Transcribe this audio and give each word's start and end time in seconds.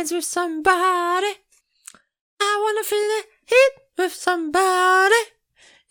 dance 0.00 0.12
with 0.12 0.24
somebody. 0.24 1.32
I 2.40 2.58
wanna 2.62 2.84
feel 2.84 3.08
the 3.14 3.22
heat 3.44 3.72
with 3.98 4.14
somebody. 4.14 5.22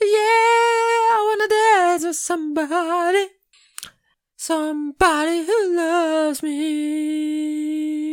Yeah, 0.01 1.15
I 1.15 1.20
wanna 1.28 1.47
dance 1.47 2.05
with 2.05 2.15
somebody. 2.15 3.27
Somebody 4.35 5.45
who 5.45 5.75
loves 5.75 6.41
me. 6.41 8.09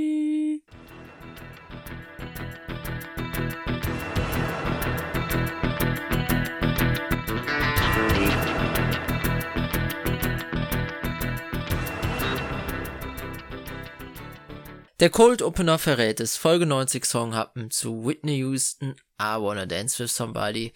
Der 14.99 15.11
Cold 15.11 15.43
Opener 15.43 15.79
verrät 15.79 16.21
es. 16.21 16.39
Folge 16.39 16.65
90 16.65 17.05
Song 17.05 17.35
happen 17.35 17.71
zu 17.71 18.07
Whitney 18.07 18.39
Houston, 18.39 18.97
I 19.21 19.37
Wanna 19.39 19.67
Dance 19.67 20.03
With 20.03 20.11
Somebody. 20.11 20.73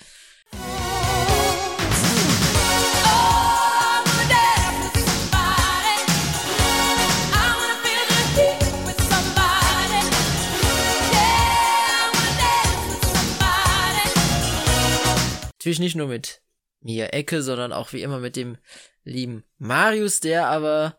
Natürlich 15.55 15.79
nicht 15.79 15.97
nur 15.97 16.09
mit 16.09 16.43
Mia 16.83 17.07
Ecke, 17.07 17.43
sondern 17.43 17.73
auch 17.73 17.95
wie 17.95 18.03
immer 18.03 18.19
mit 18.19 18.37
dem 18.37 18.59
lieben 19.03 19.45
Marius, 19.57 20.21
der 20.21 20.49
aber 20.49 20.99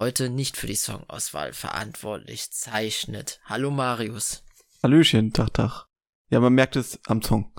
heute 0.00 0.30
nicht 0.30 0.56
für 0.56 0.66
die 0.66 0.74
Songauswahl 0.74 1.52
verantwortlich 1.52 2.50
zeichnet. 2.50 3.38
Hallo 3.44 3.70
Marius. 3.70 4.42
Hallöchen, 4.82 5.32
Tag, 5.32 5.54
Tag. 5.54 5.86
Ja, 6.30 6.40
man 6.40 6.54
merkt 6.54 6.76
es 6.76 6.98
am 7.06 7.22
Song. 7.22 7.52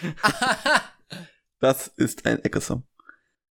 das 1.60 1.88
ist 1.96 2.26
ein 2.26 2.44
Ecke-Song. 2.44 2.84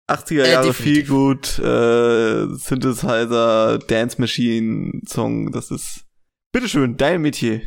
80er 0.08 0.48
Jahre 0.48 0.70
äh, 0.70 0.74
viel 0.74 1.06
gut, 1.06 1.58
äh, 1.60 2.46
Synthesizer, 2.56 3.80
Dance 3.80 4.22
Machine 4.22 5.02
Song, 5.08 5.52
das 5.52 5.72
ist, 5.72 6.06
bitteschön, 6.52 6.98
dein 6.98 7.22
Metier. 7.22 7.62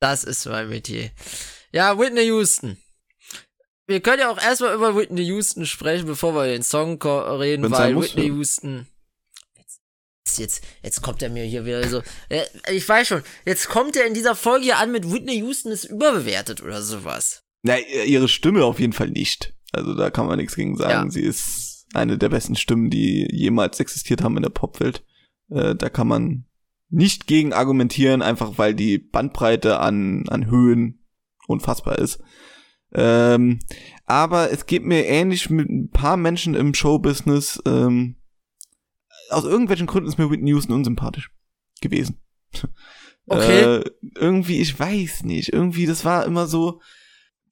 Das 0.00 0.24
ist 0.24 0.46
mein 0.46 0.68
Metier. 0.68 1.10
Ja, 1.72 1.98
Whitney 1.98 2.26
Houston. 2.26 2.78
Wir 3.86 4.00
können 4.00 4.20
ja 4.20 4.30
auch 4.30 4.40
erstmal 4.40 4.74
über 4.74 4.96
Whitney 4.96 5.24
Houston 5.24 5.66
sprechen, 5.66 6.06
bevor 6.06 6.34
wir 6.34 6.46
den 6.46 6.62
Song 6.62 7.02
reden, 7.02 7.64
Wenn's 7.64 7.78
weil 7.78 8.00
Whitney 8.00 8.26
Houston 8.26 8.86
jetzt, 10.38 10.64
jetzt 10.82 11.02
kommt 11.02 11.22
er 11.22 11.30
mir 11.30 11.44
hier 11.44 11.64
wieder 11.64 11.86
so. 11.88 12.02
Äh, 12.28 12.44
ich 12.72 12.88
weiß 12.88 13.08
schon, 13.08 13.22
jetzt 13.44 13.68
kommt 13.68 13.96
er 13.96 14.06
in 14.06 14.14
dieser 14.14 14.34
Folge 14.34 14.64
hier 14.64 14.78
an 14.78 14.92
mit 14.92 15.10
Whitney 15.10 15.38
Houston 15.38 15.72
ist 15.72 15.84
überbewertet 15.84 16.62
oder 16.62 16.82
sowas. 16.82 17.44
Na, 17.62 17.78
ihre 17.78 18.28
Stimme 18.28 18.64
auf 18.64 18.80
jeden 18.80 18.92
Fall 18.92 19.10
nicht. 19.10 19.54
Also 19.72 19.94
da 19.94 20.10
kann 20.10 20.26
man 20.26 20.38
nichts 20.38 20.56
gegen 20.56 20.76
sagen. 20.76 21.08
Ja. 21.08 21.10
Sie 21.10 21.22
ist 21.22 21.86
eine 21.94 22.18
der 22.18 22.28
besten 22.28 22.56
Stimmen, 22.56 22.90
die 22.90 23.28
jemals 23.32 23.80
existiert 23.80 24.22
haben 24.22 24.36
in 24.36 24.42
der 24.42 24.50
Popwelt. 24.50 25.04
Äh, 25.50 25.74
da 25.74 25.88
kann 25.88 26.08
man 26.08 26.44
nicht 26.88 27.26
gegen 27.26 27.52
argumentieren, 27.52 28.22
einfach 28.22 28.58
weil 28.58 28.74
die 28.74 28.98
Bandbreite 28.98 29.80
an, 29.80 30.24
an 30.28 30.50
Höhen 30.50 31.04
unfassbar 31.48 31.98
ist. 31.98 32.20
Ähm, 32.92 33.58
aber 34.04 34.52
es 34.52 34.66
geht 34.66 34.84
mir 34.84 35.04
ähnlich 35.06 35.50
mit 35.50 35.68
ein 35.68 35.90
paar 35.90 36.16
Menschen 36.16 36.54
im 36.54 36.74
Showbusiness. 36.74 37.60
Ähm, 37.66 38.16
aus 39.30 39.44
irgendwelchen 39.44 39.86
Gründen 39.86 40.08
ist 40.08 40.18
mir 40.18 40.30
Whitney 40.30 40.50
Houston 40.50 40.72
unsympathisch 40.72 41.30
gewesen. 41.80 42.20
Okay. 43.28 43.78
Äh, 43.78 43.90
irgendwie, 44.14 44.60
ich 44.60 44.78
weiß 44.78 45.24
nicht. 45.24 45.52
Irgendwie, 45.52 45.86
das 45.86 46.04
war 46.04 46.24
immer 46.26 46.46
so, 46.46 46.80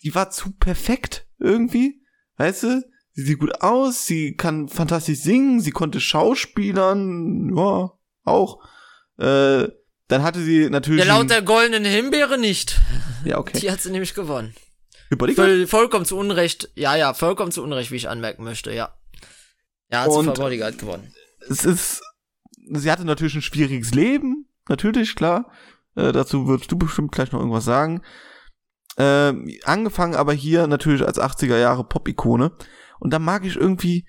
die 0.05 0.15
war 0.15 0.31
zu 0.31 0.53
perfekt 0.53 1.27
irgendwie. 1.41 2.01
Weißt 2.37 2.63
du? 2.63 2.83
Sie 3.13 3.23
sieht 3.23 3.41
gut 3.41 3.61
aus, 3.61 4.07
sie 4.07 4.37
kann 4.37 4.69
fantastisch 4.69 5.19
singen, 5.19 5.61
sie 5.61 5.73
konnte 5.73 6.01
Schauspielern, 6.01 7.57
ja, 7.57 7.91
auch. 8.23 8.61
Äh, 9.19 9.69
dann 10.07 10.23
hatte 10.23 10.43
sie 10.43 10.71
natürlich. 10.71 11.05
Ja, 11.05 11.17
laut 11.17 11.31
der 11.31 11.43
goldenen 11.43 11.85
Himbeere 11.85 12.39
nicht. 12.39 12.81
Ja, 13.25 13.39
okay. 13.39 13.59
Die 13.59 13.71
hat 13.71 13.81
sie 13.81 13.91
nämlich 13.91 14.15
gewonnen. 14.15 14.55
Bodyguard? 15.11 15.49
Voll, 15.49 15.67
vollkommen 15.67 16.05
zu 16.05 16.17
Unrecht. 16.17 16.71
Ja, 16.77 16.95
ja, 16.95 17.15
vollkommen 17.15 17.51
zu 17.51 17.65
Unrecht, 17.65 17.91
wie 17.91 17.97
ich 17.97 18.09
anmerken 18.09 18.45
möchte, 18.45 18.73
ja. 18.73 18.97
Ja, 19.91 20.03
hat 20.03 20.13
sie 20.13 20.23
für 20.23 20.33
Bodyguard 20.35 20.79
gewonnen 20.79 21.13
es 21.49 21.65
ist, 21.65 22.03
sie 22.73 22.91
hatte 22.91 23.05
natürlich 23.05 23.35
ein 23.35 23.43
schwieriges 23.43 23.95
Leben, 23.95 24.49
natürlich, 24.69 25.15
klar. 25.15 25.51
Äh, 25.95 26.13
dazu 26.13 26.47
würdest 26.47 26.71
du 26.73 26.79
bestimmt 26.79 27.13
gleich 27.13 27.33
noch 27.33 27.41
irgendwas 27.41 27.65
sagen. 27.65 28.03
Äh, 28.97 29.33
angefangen 29.65 30.15
aber 30.15 30.33
hier 30.33 30.67
natürlich 30.67 31.05
als 31.05 31.21
80er 31.21 31.59
Jahre 31.59 31.85
Pop-Ikone. 31.85 32.53
Und 33.01 33.13
da 33.13 33.19
mag 33.19 33.45
ich 33.45 33.57
irgendwie, 33.57 34.07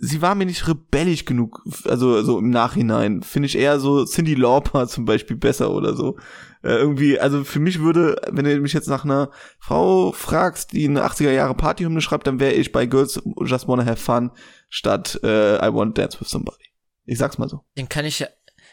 sie 0.00 0.22
war 0.22 0.34
mir 0.34 0.46
nicht 0.46 0.66
rebellisch 0.68 1.24
genug, 1.24 1.62
also 1.84 2.22
so 2.22 2.38
im 2.38 2.50
Nachhinein. 2.50 3.22
Finde 3.22 3.46
ich 3.46 3.56
eher 3.56 3.80
so 3.80 4.04
Cindy 4.04 4.34
Lauper 4.34 4.86
zum 4.88 5.04
Beispiel 5.04 5.36
besser 5.36 5.70
oder 5.70 5.94
so. 5.94 6.16
Äh, 6.62 6.76
irgendwie, 6.76 7.18
also 7.18 7.44
für 7.44 7.60
mich 7.60 7.80
würde, 7.80 8.16
wenn 8.30 8.44
du 8.44 8.60
mich 8.60 8.72
jetzt 8.72 8.88
nach 8.88 9.04
einer 9.04 9.30
Frau 9.58 10.12
fragst, 10.12 10.72
die 10.72 10.88
eine 10.88 11.04
80er 11.04 11.30
Jahre 11.30 11.54
Partyhymne 11.54 12.00
schreibt, 12.00 12.26
dann 12.26 12.40
wäre 12.40 12.52
ich 12.52 12.72
bei 12.72 12.86
Girls 12.86 13.20
Just 13.44 13.68
Wanna 13.68 13.84
Have 13.84 14.00
Fun 14.00 14.30
statt 14.68 15.20
äh, 15.22 15.56
I 15.56 15.72
Want 15.72 15.98
Dance 15.98 16.20
With 16.20 16.28
Somebody. 16.28 16.64
Ich 17.04 17.18
sag's 17.18 17.38
mal 17.38 17.48
so. 17.48 17.64
Den 17.76 17.88
kann 17.88 18.06
ich 18.06 18.18
ja, 18.18 18.28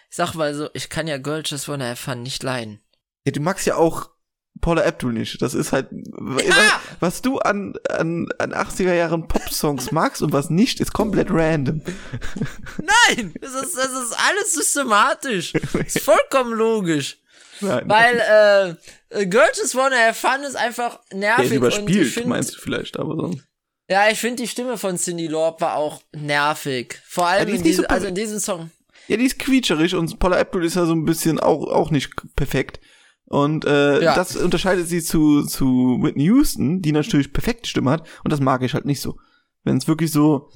ich 0.10 0.16
sag 0.16 0.36
mal 0.36 0.54
so, 0.54 0.70
ich 0.74 0.90
kann 0.90 1.08
ja 1.08 1.18
Girls 1.18 1.50
Just 1.50 1.68
Wanna 1.68 1.90
Have 1.90 2.02
Fun 2.02 2.24
nicht 2.24 2.44
leiden. 2.44 2.82
Ja, 3.26 3.32
du 3.34 3.42
magst 3.42 3.68
ja 3.68 3.76
auch 3.76 4.11
Paula 4.62 4.84
Abdul 4.84 5.14
nicht. 5.14 5.42
Das 5.42 5.54
ist 5.54 5.72
halt, 5.72 5.88
ja! 5.92 6.82
was 7.00 7.22
du 7.22 7.40
an, 7.40 7.74
an, 7.90 8.30
an 8.38 8.54
80er 8.54 8.94
Jahren 8.94 9.28
Pop-Songs 9.28 9.92
magst 9.92 10.22
und 10.22 10.32
was 10.32 10.50
nicht, 10.50 10.80
ist 10.80 10.94
komplett 10.94 11.28
random. 11.32 11.82
Nein, 12.78 13.34
das 13.42 13.54
ist, 13.56 13.76
das 13.76 13.92
ist 13.92 14.16
alles 14.18 14.54
systematisch. 14.54 15.54
Das 15.54 15.74
ist 15.74 16.00
vollkommen 16.00 16.54
logisch. 16.54 17.18
Nein, 17.62 17.84
Weil, 17.88 18.78
äh, 19.10 19.26
Girls 19.26 19.58
Just 19.58 19.76
Wanna 19.76 19.98
Have 19.98 20.14
Fun 20.16 20.44
ist 20.44 20.56
einfach 20.56 21.00
nervig. 21.12 21.50
Der 21.50 21.58
überspielt, 21.58 22.08
find, 22.08 22.28
meinst 22.28 22.56
du 22.56 22.60
vielleicht, 22.60 22.98
aber 22.98 23.16
sonst. 23.16 23.44
Ja, 23.90 24.10
ich 24.10 24.20
finde 24.20 24.44
die 24.44 24.48
Stimme 24.48 24.78
von 24.78 24.98
Cindy 24.98 25.28
Lauper 25.28 25.76
auch 25.76 26.02
nervig. 26.14 27.00
Vor 27.06 27.28
allem 27.28 27.50
ja, 27.50 27.56
in, 27.56 27.64
diese, 27.64 27.90
also 27.90 28.08
in 28.08 28.16
diesem 28.16 28.40
Song. 28.40 28.72
Ja, 29.08 29.18
die 29.18 29.26
ist 29.26 29.38
quietscherig 29.38 29.96
und 29.96 30.18
Paula 30.20 30.40
Abdul 30.40 30.64
ist 30.64 30.76
ja 30.76 30.86
so 30.86 30.94
ein 30.94 31.04
bisschen 31.04 31.40
auch, 31.40 31.68
auch 31.68 31.92
nicht 31.92 32.12
perfekt. 32.36 32.80
Und 33.32 33.64
äh, 33.64 34.04
ja. 34.04 34.14
das 34.14 34.36
unterscheidet 34.36 34.90
sie 34.90 35.02
zu, 35.02 35.44
zu 35.44 36.00
Whitney 36.02 36.26
Houston, 36.26 36.82
die 36.82 36.92
natürlich 36.92 37.32
perfekte 37.32 37.70
Stimme 37.70 37.90
hat. 37.90 38.06
Und 38.26 38.34
das 38.34 38.42
mag 38.42 38.62
ich 38.62 38.74
halt 38.74 38.84
nicht 38.84 39.00
so. 39.00 39.18
Wenn 39.64 39.78
es 39.78 39.88
wirklich 39.88 40.12
so, 40.12 40.50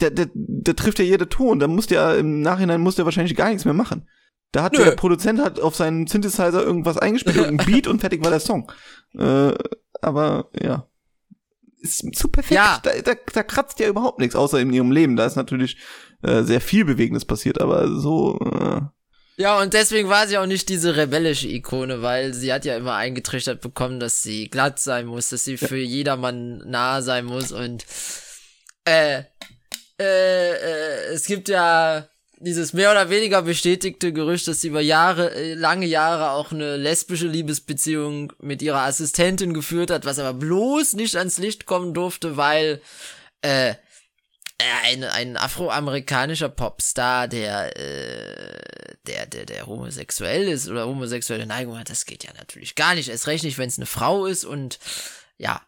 der, 0.00 0.10
der, 0.10 0.26
der 0.34 0.74
trifft 0.74 0.98
ja 0.98 1.04
jede 1.04 1.28
Ton, 1.28 1.60
dann 1.60 1.72
muss 1.72 1.86
der 1.86 2.18
im 2.18 2.40
Nachhinein 2.40 2.80
muss 2.80 2.96
der 2.96 3.04
wahrscheinlich 3.04 3.36
gar 3.36 3.50
nichts 3.50 3.64
mehr 3.64 3.74
machen. 3.74 4.08
Da 4.50 4.64
hat 4.64 4.72
Nö. 4.72 4.82
der 4.82 4.90
Produzent 4.96 5.40
hat 5.40 5.60
auf 5.60 5.76
seinen 5.76 6.08
Synthesizer 6.08 6.64
irgendwas 6.64 6.98
eingespielt, 6.98 7.38
ein 7.38 7.58
Beat 7.64 7.86
und 7.86 8.00
fertig 8.00 8.24
war 8.24 8.30
der 8.32 8.40
Song. 8.40 8.72
Äh, 9.16 9.52
aber 10.02 10.50
ja. 10.60 10.88
Ist 11.78 12.12
zu 12.16 12.26
perfekt. 12.26 12.56
Ja. 12.56 12.80
Da, 12.82 12.90
da, 13.04 13.12
da 13.32 13.42
kratzt 13.44 13.78
ja 13.78 13.86
überhaupt 13.86 14.18
nichts, 14.18 14.34
außer 14.34 14.58
in 14.58 14.72
ihrem 14.72 14.90
Leben. 14.90 15.14
Da 15.14 15.26
ist 15.26 15.36
natürlich 15.36 15.76
äh, 16.22 16.42
sehr 16.42 16.60
viel 16.60 16.84
Bewegendes 16.84 17.24
passiert, 17.24 17.60
aber 17.60 17.86
so. 17.86 18.40
Äh, 18.40 18.80
ja, 19.36 19.60
und 19.60 19.74
deswegen 19.74 20.08
war 20.08 20.26
sie 20.26 20.38
auch 20.38 20.46
nicht 20.46 20.68
diese 20.68 20.96
rebellische 20.96 21.48
Ikone, 21.48 22.02
weil 22.02 22.34
sie 22.34 22.52
hat 22.52 22.64
ja 22.64 22.76
immer 22.76 22.94
eingetrichtert 22.94 23.60
bekommen, 23.60 24.00
dass 24.00 24.22
sie 24.22 24.48
glatt 24.48 24.78
sein 24.80 25.06
muss, 25.06 25.28
dass 25.28 25.44
sie 25.44 25.56
für 25.56 25.78
jedermann 25.78 26.58
nah 26.68 27.02
sein 27.02 27.24
muss 27.24 27.52
und 27.52 27.84
äh, 28.84 29.22
äh, 29.98 30.52
äh, 30.52 31.12
es 31.12 31.26
gibt 31.26 31.48
ja 31.48 32.08
dieses 32.38 32.72
mehr 32.72 32.90
oder 32.90 33.08
weniger 33.08 33.42
bestätigte 33.42 34.12
Gerücht, 34.12 34.46
dass 34.46 34.60
sie 34.60 34.68
über 34.68 34.80
Jahre, 34.80 35.34
äh, 35.34 35.54
lange 35.54 35.86
Jahre 35.86 36.30
auch 36.30 36.52
eine 36.52 36.76
lesbische 36.76 37.26
Liebesbeziehung 37.26 38.32
mit 38.40 38.60
ihrer 38.62 38.82
Assistentin 38.82 39.54
geführt 39.54 39.90
hat, 39.90 40.04
was 40.04 40.18
aber 40.18 40.34
bloß 40.34 40.94
nicht 40.94 41.16
ans 41.16 41.38
Licht 41.38 41.66
kommen 41.66 41.94
durfte, 41.94 42.36
weil 42.36 42.82
äh, 43.40 43.74
ein, 44.84 45.04
ein 45.04 45.36
afroamerikanischer 45.36 46.48
Popstar, 46.48 47.28
der, 47.28 47.76
äh, 47.76 48.65
der, 49.06 49.26
der, 49.26 49.46
der 49.46 49.66
homosexuell 49.66 50.48
ist 50.48 50.68
oder 50.68 50.86
homosexuelle 50.86 51.46
Neigung 51.46 51.78
hat, 51.78 51.90
das 51.90 52.06
geht 52.06 52.24
ja 52.24 52.30
natürlich 52.36 52.74
gar 52.74 52.94
nicht. 52.94 53.08
Erst 53.08 53.26
recht 53.26 53.44
nicht, 53.44 53.58
wenn 53.58 53.68
es 53.68 53.78
eine 53.78 53.86
Frau 53.86 54.26
ist 54.26 54.44
und 54.44 54.78
ja. 55.38 55.60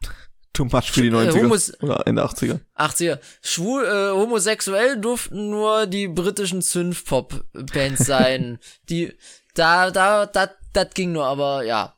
Too 0.52 0.64
much 0.64 0.90
für 0.90 1.02
die 1.02 1.10
90er 1.10 1.36
äh, 1.36 1.42
Homos 1.42 1.82
oder 1.82 2.06
Ende 2.06 2.24
80er. 2.24 2.60
80er. 2.76 3.18
Schwul, 3.42 3.84
äh, 3.84 4.10
homosexuell 4.10 5.00
durften 5.00 5.50
nur 5.50 5.86
die 5.86 6.08
britischen 6.08 6.62
Synth-Pop-Bands 6.62 8.04
sein. 8.04 8.58
die, 8.88 9.16
da, 9.54 9.90
da, 9.90 10.26
da, 10.26 10.50
das 10.72 10.90
ging 10.94 11.12
nur, 11.12 11.26
aber 11.26 11.62
ja. 11.64 11.94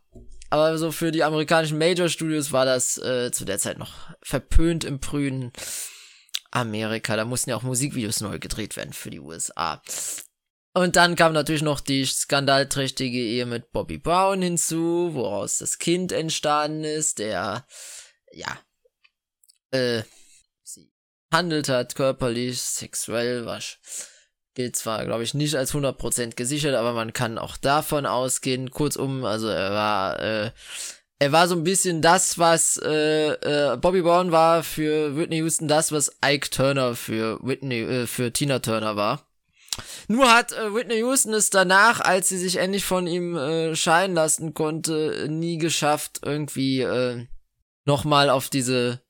Aber 0.51 0.77
so 0.79 0.91
für 0.93 1.13
die 1.13 1.23
amerikanischen 1.23 1.79
Major-Studios 1.79 2.53
war 2.53 2.65
das 2.65 2.99
äh, 2.99 3.31
zu 3.31 3.45
der 3.45 3.59
Zeit 3.59 3.79
noch 3.79 3.93
verpönt 4.21 4.85
im 4.85 4.99
Prünen. 5.01 5.53
Amerika. 6.51 7.17
Da 7.17 7.25
mussten 7.25 7.51
ja 7.51 7.57
auch 7.57 7.63
Musikvideos 7.63 8.21
neu 8.21 8.39
gedreht 8.39 8.77
werden 8.77 8.93
für 8.93 9.11
die 9.11 9.21
USA. 9.21 9.83
Und 10.73 10.95
dann 10.97 11.17
kam 11.17 11.33
natürlich 11.33 11.63
noch 11.63 11.81
die 11.81 12.05
skandalträchtige 12.05 13.19
Ehe 13.19 13.45
mit 13.45 13.73
Bobby 13.73 13.99
Brown 13.99 14.41
hinzu, 14.41 15.11
woraus 15.15 15.59
das 15.59 15.79
Kind 15.79 16.13
entstanden 16.13 16.85
ist, 16.85 17.19
der, 17.19 17.67
ja, 18.31 18.61
äh, 19.73 20.03
sie 20.63 20.89
handelt 21.33 21.69
hat, 21.69 21.97
körperlich, 21.97 22.61
sexuell, 22.61 23.47
was 23.47 23.79
gilt 24.55 24.77
zwar, 24.77 25.05
glaube 25.05 25.25
ich, 25.25 25.35
nicht 25.35 25.57
als 25.57 25.75
100% 25.75 26.37
gesichert, 26.37 26.75
aber 26.75 26.93
man 26.93 27.13
kann 27.13 27.39
auch 27.39 27.57
davon 27.57 28.07
ausgehen. 28.07 28.71
Kurzum, 28.71 29.25
also 29.25 29.49
er 29.49 29.73
war, 29.73 30.21
äh, 30.21 30.51
er 31.19 31.33
war 31.33 31.49
so 31.49 31.57
ein 31.57 31.65
bisschen 31.65 32.01
das, 32.01 32.39
was 32.39 32.81
äh, 32.83 33.33
äh, 33.33 33.77
Bobby 33.77 34.03
Brown 34.03 34.33
war 34.33 34.63
für 34.63 35.17
Whitney 35.17 35.39
Houston, 35.39 35.67
das, 35.67 35.93
was 35.93 36.17
Ike 36.25 36.51
Turner 36.51 36.95
für 36.95 37.39
Whitney, 37.43 37.81
äh, 37.81 38.07
für 38.07 38.33
Tina 38.33 38.61
Turner 38.61 38.97
war. 38.97 39.30
Nur 40.09 40.33
hat 40.33 40.53
äh, 40.53 40.75
Whitney 40.75 40.99
Houston 40.99 41.35
es 41.35 41.51
danach, 41.51 42.01
als 42.01 42.29
sie 42.29 42.39
sich 42.39 42.57
endlich 42.57 42.85
von 42.85 43.07
ihm 43.07 43.37
äh, 43.37 43.75
scheiden 43.77 44.15
lassen 44.15 44.55
konnte, 44.55 45.27
nie 45.29 45.59
geschafft, 45.59 46.21
irgendwie 46.25 46.81
äh, 46.81 47.27
nochmal 47.85 48.31
auf 48.31 48.49
diese 48.49 49.03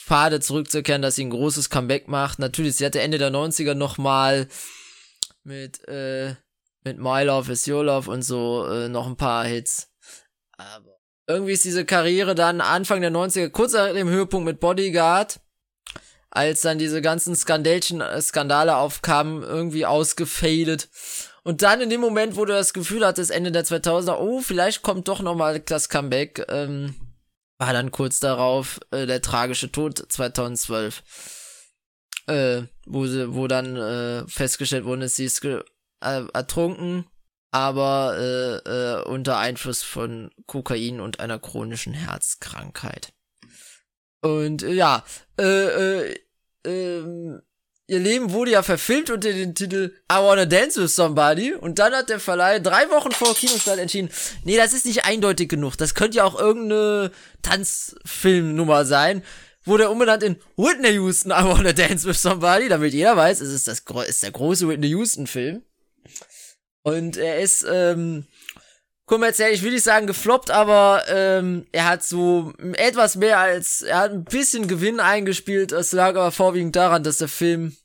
Pfade 0.00 0.40
zurückzukehren, 0.40 1.02
dass 1.02 1.14
sie 1.14 1.24
ein 1.24 1.30
großes 1.30 1.70
Comeback 1.70 2.08
macht. 2.08 2.38
Natürlich, 2.38 2.76
sie 2.76 2.86
hatte 2.86 3.00
Ende 3.00 3.18
der 3.18 3.30
90er 3.30 3.74
nochmal 3.74 4.48
mit, 5.44 5.86
äh, 5.88 6.34
mit 6.84 6.98
My 6.98 7.22
Love 7.22 7.52
is 7.52 7.66
Your 7.68 7.84
Love 7.84 8.10
und 8.10 8.22
so 8.22 8.66
äh, 8.66 8.88
noch 8.88 9.06
ein 9.06 9.16
paar 9.16 9.44
Hits. 9.44 9.90
Aber 10.52 10.98
irgendwie 11.26 11.52
ist 11.52 11.64
diese 11.64 11.84
Karriere 11.84 12.34
dann 12.34 12.60
Anfang 12.60 13.00
der 13.00 13.12
90er, 13.12 13.50
kurz 13.50 13.72
nach 13.72 13.92
dem 13.92 14.08
Höhepunkt 14.08 14.44
mit 14.44 14.60
Bodyguard, 14.60 15.40
als 16.32 16.62
dann 16.62 16.78
diese 16.78 17.02
ganzen 17.02 17.36
Skandalchen, 17.36 18.00
äh, 18.00 18.20
Skandale 18.20 18.76
aufkamen, 18.76 19.42
irgendwie 19.42 19.84
ausgefadet. 19.84 20.88
Und 21.44 21.62
dann 21.62 21.80
in 21.82 21.90
dem 21.90 22.00
Moment, 22.00 22.36
wo 22.36 22.44
du 22.46 22.54
das 22.54 22.72
Gefühl 22.72 23.06
hattest, 23.06 23.30
Ende 23.30 23.52
der 23.52 23.66
2000er, 23.66 24.16
oh, 24.16 24.40
vielleicht 24.40 24.82
kommt 24.82 25.08
doch 25.08 25.20
nochmal 25.20 25.60
das 25.60 25.90
Comeback, 25.90 26.46
ähm, 26.48 26.94
war 27.58 27.72
dann 27.74 27.90
kurz 27.90 28.18
darauf 28.18 28.80
äh, 28.92 29.06
der 29.06 29.20
tragische 29.20 29.70
Tod 29.70 30.04
2012. 30.08 31.02
Äh, 32.28 32.62
wo 32.86 33.06
sie, 33.06 33.34
wo 33.34 33.46
dann 33.46 33.76
äh, 33.76 34.26
festgestellt 34.26 34.84
wurde, 34.84 35.08
sie 35.08 35.24
ist 35.24 35.44
äh, 35.44 35.60
ertrunken, 36.00 37.04
aber 37.50 38.16
äh, 38.16 38.56
äh, 38.68 39.04
unter 39.04 39.38
Einfluss 39.38 39.82
von 39.82 40.30
Kokain 40.46 41.00
und 41.00 41.20
einer 41.20 41.40
chronischen 41.40 41.92
Herzkrankheit. 41.92 43.12
Und 44.22 44.62
ja, 44.62 45.04
äh, 45.38 45.42
äh, 45.42 46.16
äh, 46.64 47.00
ihr 47.86 47.98
Leben 47.98 48.32
wurde 48.32 48.52
ja 48.52 48.62
verfilmt 48.62 49.10
unter 49.10 49.32
dem 49.32 49.54
Titel 49.54 49.92
I 50.10 50.16
Wanna 50.16 50.46
Dance 50.46 50.82
with 50.82 50.94
Somebody 50.94 51.54
und 51.54 51.78
dann 51.78 51.92
hat 51.92 52.08
der 52.08 52.20
Verleih 52.20 52.60
drei 52.60 52.88
Wochen 52.90 53.12
vor 53.12 53.34
Kinostart 53.34 53.78
entschieden, 53.78 54.10
nee, 54.44 54.56
das 54.56 54.72
ist 54.72 54.86
nicht 54.86 55.04
eindeutig 55.04 55.48
genug, 55.48 55.76
das 55.76 55.94
könnte 55.94 56.18
ja 56.18 56.24
auch 56.24 56.38
irgendeine 56.38 57.10
Tanzfilmnummer 57.42 58.84
sein. 58.84 59.22
Wurde 59.64 59.90
umbenannt 59.90 60.24
in 60.24 60.36
Whitney 60.56 60.94
Houston 60.94 61.30
I 61.30 61.44
Wanna 61.44 61.72
Dance 61.72 62.08
with 62.08 62.20
Somebody, 62.20 62.68
damit 62.68 62.94
jeder 62.94 63.16
weiß, 63.16 63.40
es 63.40 63.52
ist, 63.52 63.68
das, 63.68 63.84
ist 64.08 64.22
der 64.22 64.32
große 64.32 64.68
Whitney 64.68 64.88
Houston 64.88 65.28
Film. 65.28 65.62
Und 66.82 67.16
er 67.16 67.40
ist, 67.40 67.64
ähm, 67.70 68.26
kommerziell, 69.12 69.52
ich 69.52 69.62
will 69.62 69.72
nicht 69.72 69.84
sagen 69.84 70.06
gefloppt, 70.06 70.50
aber 70.50 71.04
ähm, 71.06 71.66
er 71.70 71.84
hat 71.84 72.02
so 72.02 72.54
etwas 72.72 73.14
mehr 73.14 73.38
als, 73.38 73.82
er 73.82 73.98
hat 73.98 74.12
ein 74.12 74.24
bisschen 74.24 74.68
Gewinn 74.68 75.00
eingespielt. 75.00 75.70
Es 75.70 75.92
lag 75.92 76.16
aber 76.16 76.32
vorwiegend 76.32 76.76
daran, 76.76 77.02
dass 77.02 77.18
der 77.18 77.28
Film, 77.28 77.76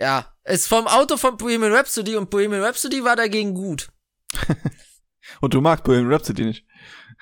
ja, 0.00 0.34
ist 0.44 0.66
vom 0.66 0.86
Auto 0.86 1.18
von 1.18 1.36
Bohemian 1.36 1.74
Rhapsody 1.74 2.16
und 2.16 2.30
Bohemian 2.30 2.62
Rhapsody 2.62 3.04
war 3.04 3.16
dagegen 3.16 3.52
gut. 3.52 3.90
und 5.42 5.52
du 5.52 5.60
magst 5.60 5.84
Bohemian 5.84 6.10
Rhapsody 6.10 6.46
nicht. 6.46 6.64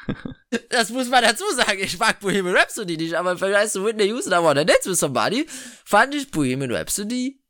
das 0.69 0.90
muss 0.90 1.08
man 1.08 1.25
dazu 1.25 1.43
sagen. 1.56 1.81
Ich 1.81 1.99
mag 1.99 2.20
Bohemian 2.20 2.56
Rhapsody 2.56 2.96
nicht, 2.96 3.14
aber 3.14 3.37
vielleicht 3.37 3.72
so 3.72 3.84
Whitney 3.84 4.06
Houston, 4.06 4.32
aber 4.32 4.54
der 4.54 4.64
Dance 4.64 4.88
with 4.88 5.00
Somebody, 5.00 5.44
fand 5.84 6.14
ich 6.14 6.31
Bohemian 6.31 6.70
Rhapsody 6.70 7.43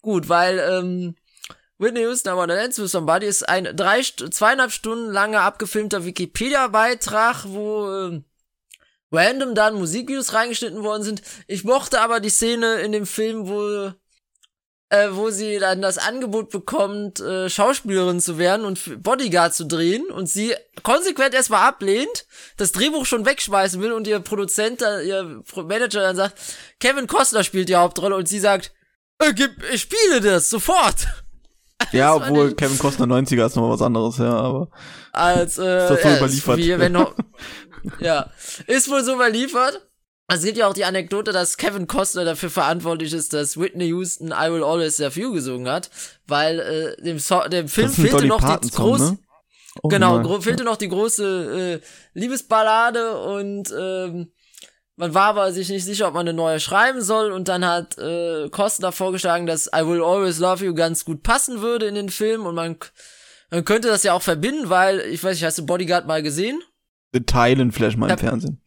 gut, 0.00 0.28
weil, 0.28 0.60
ähm, 0.60 1.16
Whitney 1.78 2.00
Houston, 2.00 2.30
aber 2.30 2.46
Dance 2.46 2.82
with 2.82 2.90
Somebody 2.90 3.26
ist 3.26 3.48
ein 3.48 3.76
drei, 3.76 4.00
zweieinhalb 4.02 4.72
Stunden 4.72 5.12
langer 5.12 5.42
abgefilmter 5.42 6.04
Wikipedia-Beitrag, 6.04 7.44
wo 7.46 7.88
äh, 7.90 8.22
random 9.12 9.54
dann 9.54 9.74
Musikvideos 9.74 10.32
reingeschnitten 10.32 10.82
worden 10.82 11.02
sind. 11.02 11.22
Ich 11.46 11.64
mochte 11.64 12.00
aber 12.00 12.20
die 12.20 12.30
Szene 12.30 12.76
in 12.76 12.92
dem 12.92 13.06
Film, 13.06 13.48
wo 13.48 13.92
äh, 14.88 15.08
wo 15.12 15.30
sie 15.30 15.58
dann 15.58 15.82
das 15.82 15.98
Angebot 15.98 16.50
bekommt, 16.50 17.20
äh, 17.20 17.50
Schauspielerin 17.50 18.20
zu 18.20 18.38
werden 18.38 18.64
und 18.64 19.02
Bodyguard 19.02 19.52
zu 19.54 19.66
drehen 19.66 20.06
und 20.06 20.28
sie 20.28 20.54
konsequent 20.82 21.34
erstmal 21.34 21.66
ablehnt, 21.66 22.26
das 22.56 22.72
Drehbuch 22.72 23.04
schon 23.04 23.26
wegschmeißen 23.26 23.80
will 23.82 23.92
und 23.92 24.06
ihr 24.06 24.20
Produzent, 24.20 24.82
ihr 24.82 25.42
Manager 25.56 26.02
dann 26.02 26.16
sagt, 26.16 26.40
Kevin 26.78 27.08
Costner 27.08 27.42
spielt 27.42 27.68
die 27.68 27.76
Hauptrolle 27.76 28.14
und 28.14 28.28
sie 28.28 28.38
sagt, 28.38 28.72
äh, 29.18 29.32
gib, 29.32 29.50
ich 29.72 29.82
spiele 29.82 30.20
das 30.20 30.50
sofort. 30.50 31.08
Ja, 31.92 32.14
obwohl 32.14 32.54
Kevin 32.54 32.78
Costner 32.78 33.06
90er 33.06 33.46
ist 33.46 33.56
nochmal 33.56 33.72
was 33.72 33.82
anderes, 33.82 34.18
ja, 34.18 34.32
aber. 34.32 34.70
Als, 35.12 35.58
äh, 35.58 35.92
ist 35.92 36.02
so 36.02 36.08
überliefert. 36.08 36.56
Wie, 36.58 36.78
wenn 36.78 36.92
noch, 36.92 37.14
ja, 38.00 38.30
ist 38.66 38.90
wohl 38.90 39.04
so 39.04 39.14
überliefert. 39.14 39.86
Es 40.28 40.42
gibt 40.42 40.58
ja 40.58 40.66
auch 40.66 40.74
die 40.74 40.84
Anekdote, 40.84 41.30
dass 41.30 41.56
Kevin 41.56 41.86
Costner 41.86 42.24
dafür 42.24 42.50
verantwortlich 42.50 43.12
ist, 43.12 43.32
dass 43.32 43.56
Whitney 43.58 43.86
Houston 43.86 44.28
I 44.28 44.50
Will 44.50 44.64
Always 44.64 44.98
Love 44.98 45.20
You 45.20 45.32
gesungen 45.32 45.68
hat, 45.68 45.88
weil 46.26 46.58
äh, 46.58 47.02
dem, 47.02 47.20
so 47.20 47.42
dem 47.42 47.68
Film 47.68 47.90
fehlte 47.92 48.26
noch 48.26 48.58
die 48.58 48.70
große, 48.70 49.12
ne? 49.12 49.18
oh 49.82 49.88
genau, 49.88 50.40
fehlte 50.40 50.64
noch 50.64 50.76
die 50.76 50.88
große 50.88 51.80
äh, 51.80 52.18
Liebesballade 52.18 53.16
und 53.20 53.72
ähm, 53.78 54.32
man 54.96 55.14
war 55.14 55.26
aber 55.26 55.52
sich 55.52 55.68
nicht 55.68 55.84
sicher, 55.84 56.08
ob 56.08 56.14
man 56.14 56.26
eine 56.26 56.36
neue 56.36 56.58
schreiben 56.58 57.02
soll 57.02 57.30
und 57.30 57.48
dann 57.48 57.64
hat 57.64 57.98
äh, 57.98 58.48
Costner 58.50 58.92
vorgeschlagen, 58.92 59.46
dass 59.46 59.66
I 59.66 59.86
Will 59.86 60.02
Always 60.02 60.38
Love 60.38 60.64
You 60.64 60.74
ganz 60.74 61.04
gut 61.04 61.22
passen 61.22 61.60
würde 61.60 61.86
in 61.86 61.94
den 61.94 62.08
Film 62.08 62.46
und 62.46 62.54
man, 62.54 62.76
man 63.50 63.64
könnte 63.64 63.88
das 63.88 64.02
ja 64.02 64.14
auch 64.14 64.22
verbinden, 64.22 64.70
weil, 64.70 65.00
ich 65.00 65.22
weiß 65.22 65.36
nicht, 65.36 65.44
hast 65.44 65.58
du 65.58 65.66
Bodyguard 65.66 66.06
mal 66.06 66.22
gesehen? 66.22 66.60
Teilen 67.26 67.72
vielleicht 67.72 67.98
mal 67.98 68.10
im 68.10 68.18
Fernsehen. 68.18 68.62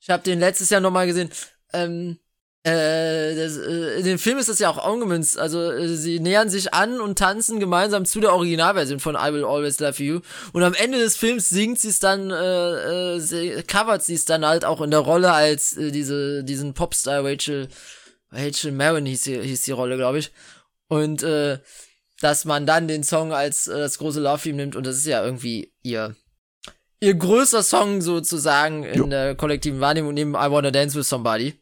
Ich 0.00 0.10
habe 0.10 0.22
den 0.22 0.38
letztes 0.40 0.70
Jahr 0.70 0.80
nochmal 0.80 1.06
gesehen. 1.06 1.30
Ähm, 1.72 2.18
äh, 2.68 3.36
das, 3.36 3.56
äh, 3.56 3.98
in 3.98 4.04
dem 4.04 4.18
Film 4.18 4.38
ist 4.38 4.48
das 4.48 4.58
ja 4.58 4.70
auch 4.70 4.90
ungemünzt. 4.90 5.38
Also 5.38 5.70
äh, 5.70 5.88
sie 5.88 6.20
nähern 6.20 6.50
sich 6.50 6.74
an 6.74 7.00
und 7.00 7.18
tanzen 7.18 7.60
gemeinsam 7.60 8.04
zu 8.04 8.20
der 8.20 8.32
Originalversion 8.32 9.00
von 9.00 9.14
I 9.14 9.32
Will 9.32 9.44
Always 9.44 9.80
Love 9.80 10.02
You. 10.02 10.20
Und 10.52 10.62
am 10.62 10.74
Ende 10.74 10.98
des 10.98 11.16
Films 11.16 11.48
singt 11.48 11.78
sie 11.80 11.88
es 11.88 11.98
dann, 11.98 12.30
äh, 12.30 13.14
äh, 13.14 13.18
sie, 13.20 13.62
covert 13.66 14.02
sie 14.02 14.14
es 14.14 14.24
dann 14.24 14.46
halt 14.46 14.64
auch 14.64 14.80
in 14.80 14.90
der 14.90 15.00
Rolle 15.00 15.32
als 15.32 15.76
äh, 15.76 15.90
diese 15.90 16.44
diesen 16.44 16.74
Popstar 16.74 17.24
Rachel 17.24 17.68
Rachel 18.30 18.72
Marin 18.72 19.06
hieß, 19.06 19.22
die, 19.22 19.40
hieß 19.40 19.62
die 19.62 19.72
Rolle, 19.72 19.96
glaube 19.96 20.18
ich. 20.18 20.32
Und 20.88 21.22
äh, 21.22 21.58
dass 22.20 22.44
man 22.44 22.66
dann 22.66 22.88
den 22.88 23.04
Song 23.04 23.32
als 23.32 23.68
äh, 23.68 23.78
das 23.78 23.98
große 23.98 24.20
Love 24.20 24.42
Theme 24.42 24.56
nimmt 24.56 24.76
und 24.76 24.86
das 24.86 24.96
ist 24.96 25.06
ja 25.06 25.24
irgendwie 25.24 25.72
ihr 25.82 26.14
ihr 27.00 27.14
größter 27.14 27.62
Song 27.62 28.00
sozusagen 28.00 28.84
in 28.84 28.98
jo. 28.98 29.06
der 29.06 29.34
kollektiven 29.34 29.80
Wahrnehmung 29.80 30.14
neben 30.14 30.32
I 30.32 30.50
Wanna 30.50 30.70
Dance 30.70 30.98
with 30.98 31.08
Somebody. 31.08 31.54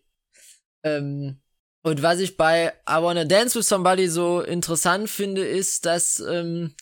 Ähm, 0.86 1.40
und 1.82 2.02
was 2.02 2.18
ich 2.18 2.36
bei 2.36 2.72
I 2.88 3.02
Wanna 3.02 3.24
Dance 3.24 3.58
with 3.58 3.68
Somebody 3.68 4.08
so 4.08 4.40
interessant 4.40 5.08
finde, 5.08 5.44
ist, 5.46 5.86
dass, 5.86 6.20
ähm, 6.20 6.74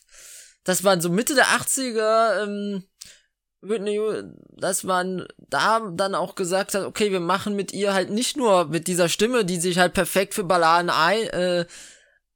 dass 0.64 0.82
man 0.82 1.00
so 1.00 1.10
Mitte 1.10 1.34
der 1.34 1.46
80er, 1.46 2.44
ähm, 2.44 2.84
dass 4.56 4.82
man 4.82 5.26
da 5.38 5.90
dann 5.94 6.14
auch 6.14 6.34
gesagt 6.34 6.74
hat, 6.74 6.84
okay, 6.84 7.12
wir 7.12 7.20
machen 7.20 7.56
mit 7.56 7.72
ihr 7.72 7.94
halt 7.94 8.10
nicht 8.10 8.36
nur 8.36 8.66
mit 8.66 8.88
dieser 8.88 9.08
Stimme, 9.08 9.44
die 9.46 9.58
sich 9.58 9.78
halt 9.78 9.94
perfekt 9.94 10.34
für 10.34 10.44
Balladen 10.44 10.90
ein, 10.90 11.26
äh, 11.28 11.66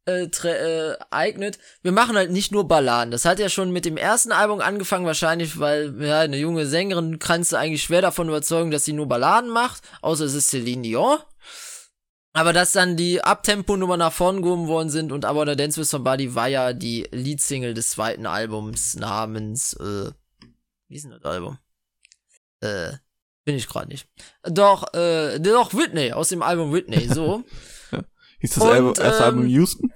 äh, 0.08 0.24
äh, 0.24 0.96
eignet. 1.10 1.58
Wir 1.82 1.92
machen 1.92 2.16
halt 2.16 2.30
nicht 2.30 2.50
nur 2.50 2.66
Balladen. 2.66 3.10
Das 3.10 3.26
hat 3.26 3.38
ja 3.38 3.50
schon 3.50 3.70
mit 3.70 3.84
dem 3.84 3.98
ersten 3.98 4.32
Album 4.32 4.60
angefangen, 4.60 5.04
wahrscheinlich, 5.04 5.58
weil 5.58 5.94
ja 6.02 6.20
eine 6.20 6.38
junge 6.38 6.66
Sängerin 6.66 7.18
kannst 7.18 7.52
du 7.52 7.56
eigentlich 7.56 7.82
schwer 7.82 8.00
davon 8.00 8.28
überzeugen, 8.28 8.70
dass 8.70 8.86
sie 8.86 8.94
nur 8.94 9.06
Balladen 9.06 9.50
macht, 9.50 9.82
außer 10.00 10.24
es 10.24 10.34
ist 10.34 10.48
Celine 10.48 10.82
Dion. 10.82 11.18
Aber 12.32 12.52
dass 12.52 12.72
dann 12.72 12.96
die 12.96 13.22
Abtempo-Nummer 13.22 13.96
nach 13.96 14.12
vorn 14.12 14.42
gehoben 14.42 14.68
worden 14.68 14.90
sind 14.90 15.12
und 15.12 15.24
aber 15.24 15.44
der 15.44 15.56
Dance 15.56 15.80
with 15.80 15.90
Somebody 15.90 16.34
war 16.34 16.48
ja 16.48 16.72
die 16.72 17.06
Leadsingle 17.10 17.74
des 17.74 17.90
zweiten 17.90 18.26
Albums 18.26 18.94
namens, 18.96 19.74
äh, 19.74 20.10
wie 20.88 20.94
ist 20.96 21.04
denn 21.04 21.12
das 21.12 21.24
Album? 21.24 21.58
Äh, 22.60 22.92
bin 23.44 23.56
ich 23.56 23.68
gerade 23.68 23.88
nicht. 23.88 24.08
Doch, 24.42 24.94
äh, 24.94 25.38
doch 25.38 25.74
Whitney, 25.74 26.12
aus 26.12 26.28
dem 26.28 26.42
Album 26.42 26.72
Whitney, 26.72 27.08
so. 27.08 27.44
hieß 28.40 28.54
das 28.54 28.64
und, 28.64 28.70
Album, 28.70 28.88
erste 28.88 29.06
ähm, 29.06 29.24
Album 29.24 29.46
Houston? 29.46 29.92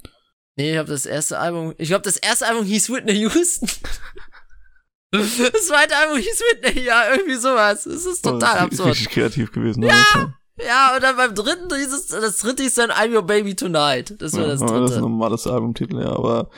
Nee, 0.56 0.72
ich 0.72 0.78
hab 0.78 0.86
das 0.86 1.06
erste 1.06 1.38
Album, 1.38 1.74
ich 1.78 1.88
glaube 1.88 2.02
das 2.02 2.16
erste 2.16 2.46
Album 2.46 2.64
hieß 2.64 2.90
Whitney 2.90 3.14
Houston. 3.20 3.68
das 5.10 5.66
zweite 5.66 5.96
Album 5.96 6.18
hieß 6.18 6.40
Whitney, 6.40 6.82
ja, 6.84 7.10
irgendwie 7.10 7.36
sowas. 7.36 7.86
Es 7.86 8.06
ist 8.06 8.22
total 8.22 8.56
oh, 8.58 8.64
absurd. 8.64 8.90
Richtig 8.90 9.10
kreativ 9.10 9.52
gewesen. 9.52 9.82
Ja, 9.82 10.34
Ja, 10.58 10.94
und 10.94 11.02
dann 11.02 11.16
beim 11.16 11.34
dritten 11.34 11.74
hieß 11.74 11.92
es, 11.92 12.06
das 12.08 12.38
dritte 12.38 12.62
ist 12.62 12.78
dann 12.78 12.90
I'm 12.90 13.14
Your 13.14 13.22
Baby 13.22 13.54
Tonight. 13.54 14.14
Das 14.20 14.34
war 14.34 14.42
Ja, 14.42 14.48
das 14.48 14.60
Das 14.60 14.70
ist 14.70 14.76
ein 14.76 14.86
dritte. 14.86 15.00
normales 15.00 15.46
Albumtitel, 15.46 16.00
ja, 16.00 16.12
aber 16.12 16.50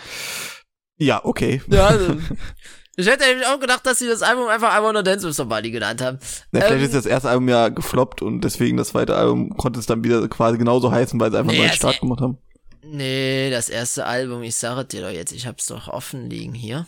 ja, 0.97 1.25
okay. 1.25 1.63
Ja, 1.69 1.87
also, 1.89 2.17
ich 2.97 3.07
hätte 3.07 3.25
nämlich 3.27 3.47
auch 3.47 3.59
gedacht, 3.61 3.85
dass 3.87 3.99
sie 3.99 4.07
das 4.09 4.23
Album 4.23 4.49
einfach 4.49 4.79
I 4.79 4.83
Wanna 4.83 5.03
Dance 5.03 5.27
with 5.27 5.37
Somebody 5.37 5.71
genannt 5.71 6.01
haben. 6.01 6.19
Ja, 6.53 6.61
vielleicht 6.61 6.73
Ähm, 6.73 6.83
ist 6.85 6.95
das 6.95 7.07
erste 7.07 7.29
Album 7.29 7.49
ja 7.49 7.69
gefloppt 7.69 8.23
und 8.23 8.43
deswegen 8.43 8.77
das 8.77 8.89
zweite 8.89 9.17
Album 9.17 9.57
konnte 9.57 9.81
es 9.81 9.87
dann 9.87 10.05
wieder 10.05 10.27
quasi 10.29 10.59
genauso 10.59 10.91
heißen, 10.93 11.19
weil 11.19 11.31
sie 11.31 11.39
einfach 11.39 11.53
Nee, 11.53 11.59
mal 11.59 11.65
einen 11.65 11.73
Start 11.75 12.01
gemacht 12.01 12.21
haben. 12.21 12.39
Nee, 12.87 13.51
das 13.51 13.69
erste 13.71 14.05
Album, 14.07 14.43
ich 14.43 14.57
sage 14.57 14.85
dir 14.85 15.03
doch 15.03 15.11
jetzt, 15.11 15.33
ich 15.33 15.47
hab's 15.47 15.67
doch 15.67 15.89
offen 15.89 16.29
liegen 16.29 16.53
hier. 16.55 16.87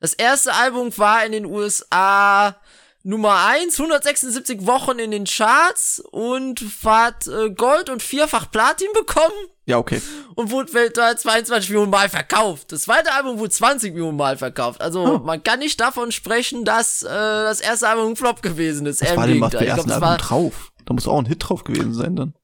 Das 0.00 0.12
erste 0.14 0.52
Album 0.54 0.96
war 0.98 1.24
in 1.24 1.32
den 1.32 1.46
USA 1.46 2.56
Nummer 3.04 3.46
1, 3.46 3.78
176 3.80 4.64
Wochen 4.66 4.98
in 4.98 5.10
den 5.10 5.24
Charts 5.24 6.00
und 6.12 6.62
hat 6.84 7.26
äh, 7.26 7.50
Gold 7.50 7.90
und 7.90 8.02
vierfach 8.02 8.50
Platin 8.50 8.86
bekommen 8.94 9.34
Ja, 9.66 9.78
okay. 9.78 10.00
und 10.36 10.50
wurde 10.52 10.72
weltweit 10.72 11.18
22 11.20 11.70
Millionen 11.70 11.90
Mal 11.90 12.08
verkauft. 12.08 12.70
Das 12.70 12.82
zweite 12.82 13.12
Album 13.12 13.38
wurde 13.38 13.50
20 13.50 13.92
Millionen 13.94 14.16
Mal 14.16 14.36
verkauft. 14.36 14.80
Also 14.80 15.00
Oh. 15.02 15.18
man 15.18 15.42
kann 15.42 15.58
nicht 15.58 15.80
davon 15.80 16.12
sprechen, 16.12 16.64
dass 16.64 17.02
äh, 17.02 17.08
das 17.08 17.60
erste 17.60 17.88
Album 17.88 18.10
ein 18.12 18.16
Flop 18.16 18.40
gewesen 18.42 18.86
ist. 18.86 19.00
Was 19.02 19.08
Eher 19.08 19.14
im 19.14 19.20
war 19.20 19.26
denn 19.26 19.34
Ich 19.42 19.50
glaub, 19.50 19.62
ersten 19.62 19.88
das 19.88 20.02
Album 20.02 20.18
drauf? 20.18 20.72
Da 20.84 20.94
muss 20.94 21.08
auch 21.08 21.18
ein 21.18 21.26
Hit 21.26 21.48
drauf 21.48 21.64
gewesen 21.64 21.94
sein 21.94 22.14
dann. 22.16 22.34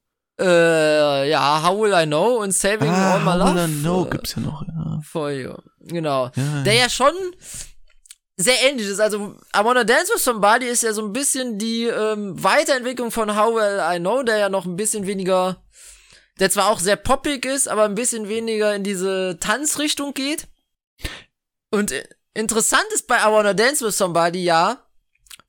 Äh, 0.41 1.29
ja, 1.29 1.61
How 1.65 1.77
Will 1.81 1.93
I 1.93 2.05
Know 2.05 2.41
und 2.41 2.53
Saving 2.53 2.89
All 2.89 3.19
My 3.19 3.25
How 3.31 3.35
Love. 3.37 3.55
Will 3.55 3.69
I 3.69 3.81
Know 3.81 4.05
gibt's 4.05 4.35
ja 4.35 4.41
noch, 4.41 4.61
ja. 4.65 4.99
For 5.03 5.31
You. 5.31 5.53
Genau. 5.81 6.31
Ja, 6.35 6.63
Der 6.63 6.73
ja 6.75 6.89
schon 6.89 7.11
sehr 8.41 8.61
ähnlich 8.63 8.87
ist. 8.87 9.01
Also, 9.01 9.35
I 9.55 9.63
Wanna 9.63 9.83
Dance 9.83 10.13
with 10.13 10.23
Somebody 10.23 10.65
ist 10.65 10.83
ja 10.83 10.93
so 10.93 11.05
ein 11.05 11.11
bisschen 11.11 11.57
die 11.57 11.83
ähm, 11.83 12.41
Weiterentwicklung 12.41 13.11
von 13.11 13.35
How 13.35 13.53
Well 13.53 13.81
I 13.81 13.99
Know, 13.99 14.23
der 14.23 14.37
ja 14.37 14.49
noch 14.49 14.65
ein 14.65 14.77
bisschen 14.77 15.05
weniger, 15.05 15.61
der 16.39 16.49
zwar 16.49 16.69
auch 16.69 16.79
sehr 16.79 16.95
poppig 16.95 17.45
ist, 17.45 17.67
aber 17.67 17.83
ein 17.83 17.95
bisschen 17.95 18.29
weniger 18.29 18.73
in 18.73 18.83
diese 18.85 19.37
Tanzrichtung 19.41 20.13
geht. 20.13 20.47
Und 21.69 21.93
interessant 22.33 22.85
ist 22.93 23.07
bei 23.07 23.17
I 23.17 23.31
Wanna 23.31 23.53
Dance 23.53 23.85
with 23.85 23.97
Somebody 23.97 24.43
ja, 24.45 24.85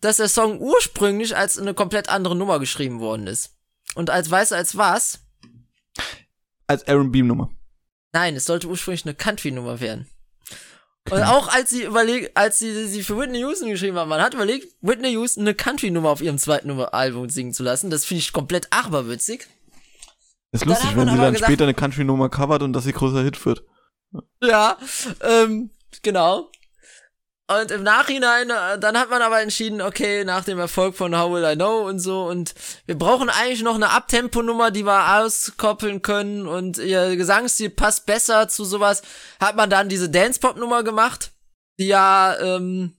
dass 0.00 0.16
der 0.16 0.28
Song 0.28 0.60
ursprünglich 0.60 1.36
als 1.36 1.58
eine 1.58 1.74
komplett 1.74 2.08
andere 2.08 2.34
Nummer 2.34 2.58
geschrieben 2.58 2.98
worden 2.98 3.28
ist. 3.28 3.56
Und 3.94 4.10
als 4.10 4.30
weißt 4.30 4.50
du 4.50 4.56
als 4.56 4.76
was? 4.76 5.20
Als 6.66 6.86
Aaron 6.88 7.12
Beam 7.12 7.28
Nummer. 7.28 7.50
Nein, 8.12 8.34
es 8.34 8.46
sollte 8.46 8.66
ursprünglich 8.66 9.04
eine 9.04 9.14
Country-Nummer 9.14 9.80
werden. 9.80 10.08
Und 11.10 11.22
auch 11.22 11.48
als 11.48 11.70
sie 11.70 11.84
überlegt, 11.84 12.36
als 12.36 12.58
sie 12.58 12.86
sie 12.86 13.02
für 13.02 13.18
Whitney 13.18 13.38
Houston 13.40 13.70
geschrieben 13.70 13.96
haben, 13.96 14.08
man 14.08 14.20
hat 14.20 14.34
überlegt, 14.34 14.68
Whitney 14.82 15.12
Houston 15.12 15.40
eine 15.42 15.54
Country-Nummer 15.54 16.10
auf 16.10 16.20
ihrem 16.20 16.38
zweiten 16.38 16.70
Album 16.70 17.28
singen 17.30 17.52
zu 17.52 17.62
lassen. 17.62 17.90
Das 17.90 18.04
finde 18.04 18.20
ich 18.20 18.32
komplett 18.32 18.68
aberwitzig. 18.70 19.46
Ist 20.52 20.64
lustig, 20.66 20.90
wenn 20.96 21.08
sie 21.08 21.16
dann 21.16 21.32
gesagt- 21.32 21.50
später 21.50 21.64
eine 21.64 21.74
Country-Nummer 21.74 22.28
covert 22.28 22.62
und 22.62 22.72
dass 22.74 22.84
sie 22.84 22.92
großer 22.92 23.22
Hit 23.22 23.44
wird. 23.46 23.64
Ja, 24.42 24.76
ähm, 25.22 25.70
genau. 26.02 26.50
Und 27.50 27.72
im 27.72 27.82
Nachhinein, 27.82 28.48
äh, 28.50 28.78
dann 28.78 28.96
hat 28.96 29.10
man 29.10 29.22
aber 29.22 29.40
entschieden, 29.40 29.82
okay, 29.82 30.24
nach 30.24 30.44
dem 30.44 30.60
Erfolg 30.60 30.94
von 30.94 31.18
How 31.18 31.32
Will 31.32 31.44
I 31.44 31.56
Know 31.56 31.88
und 31.88 31.98
so, 31.98 32.22
und 32.28 32.54
wir 32.86 32.96
brauchen 32.96 33.28
eigentlich 33.28 33.62
noch 33.62 33.74
eine 33.74 33.90
Abtempo-Nummer, 33.90 34.70
die 34.70 34.84
wir 34.84 35.18
auskoppeln 35.18 36.00
können 36.00 36.46
und 36.46 36.78
ihr 36.78 37.16
Gesangsstil 37.16 37.70
passt 37.70 38.06
besser 38.06 38.46
zu 38.46 38.64
sowas, 38.64 39.02
hat 39.40 39.56
man 39.56 39.68
dann 39.68 39.88
diese 39.88 40.08
Dance-Pop-Nummer 40.08 40.84
gemacht, 40.84 41.32
die 41.80 41.88
ja, 41.88 42.38
ähm, 42.38 42.96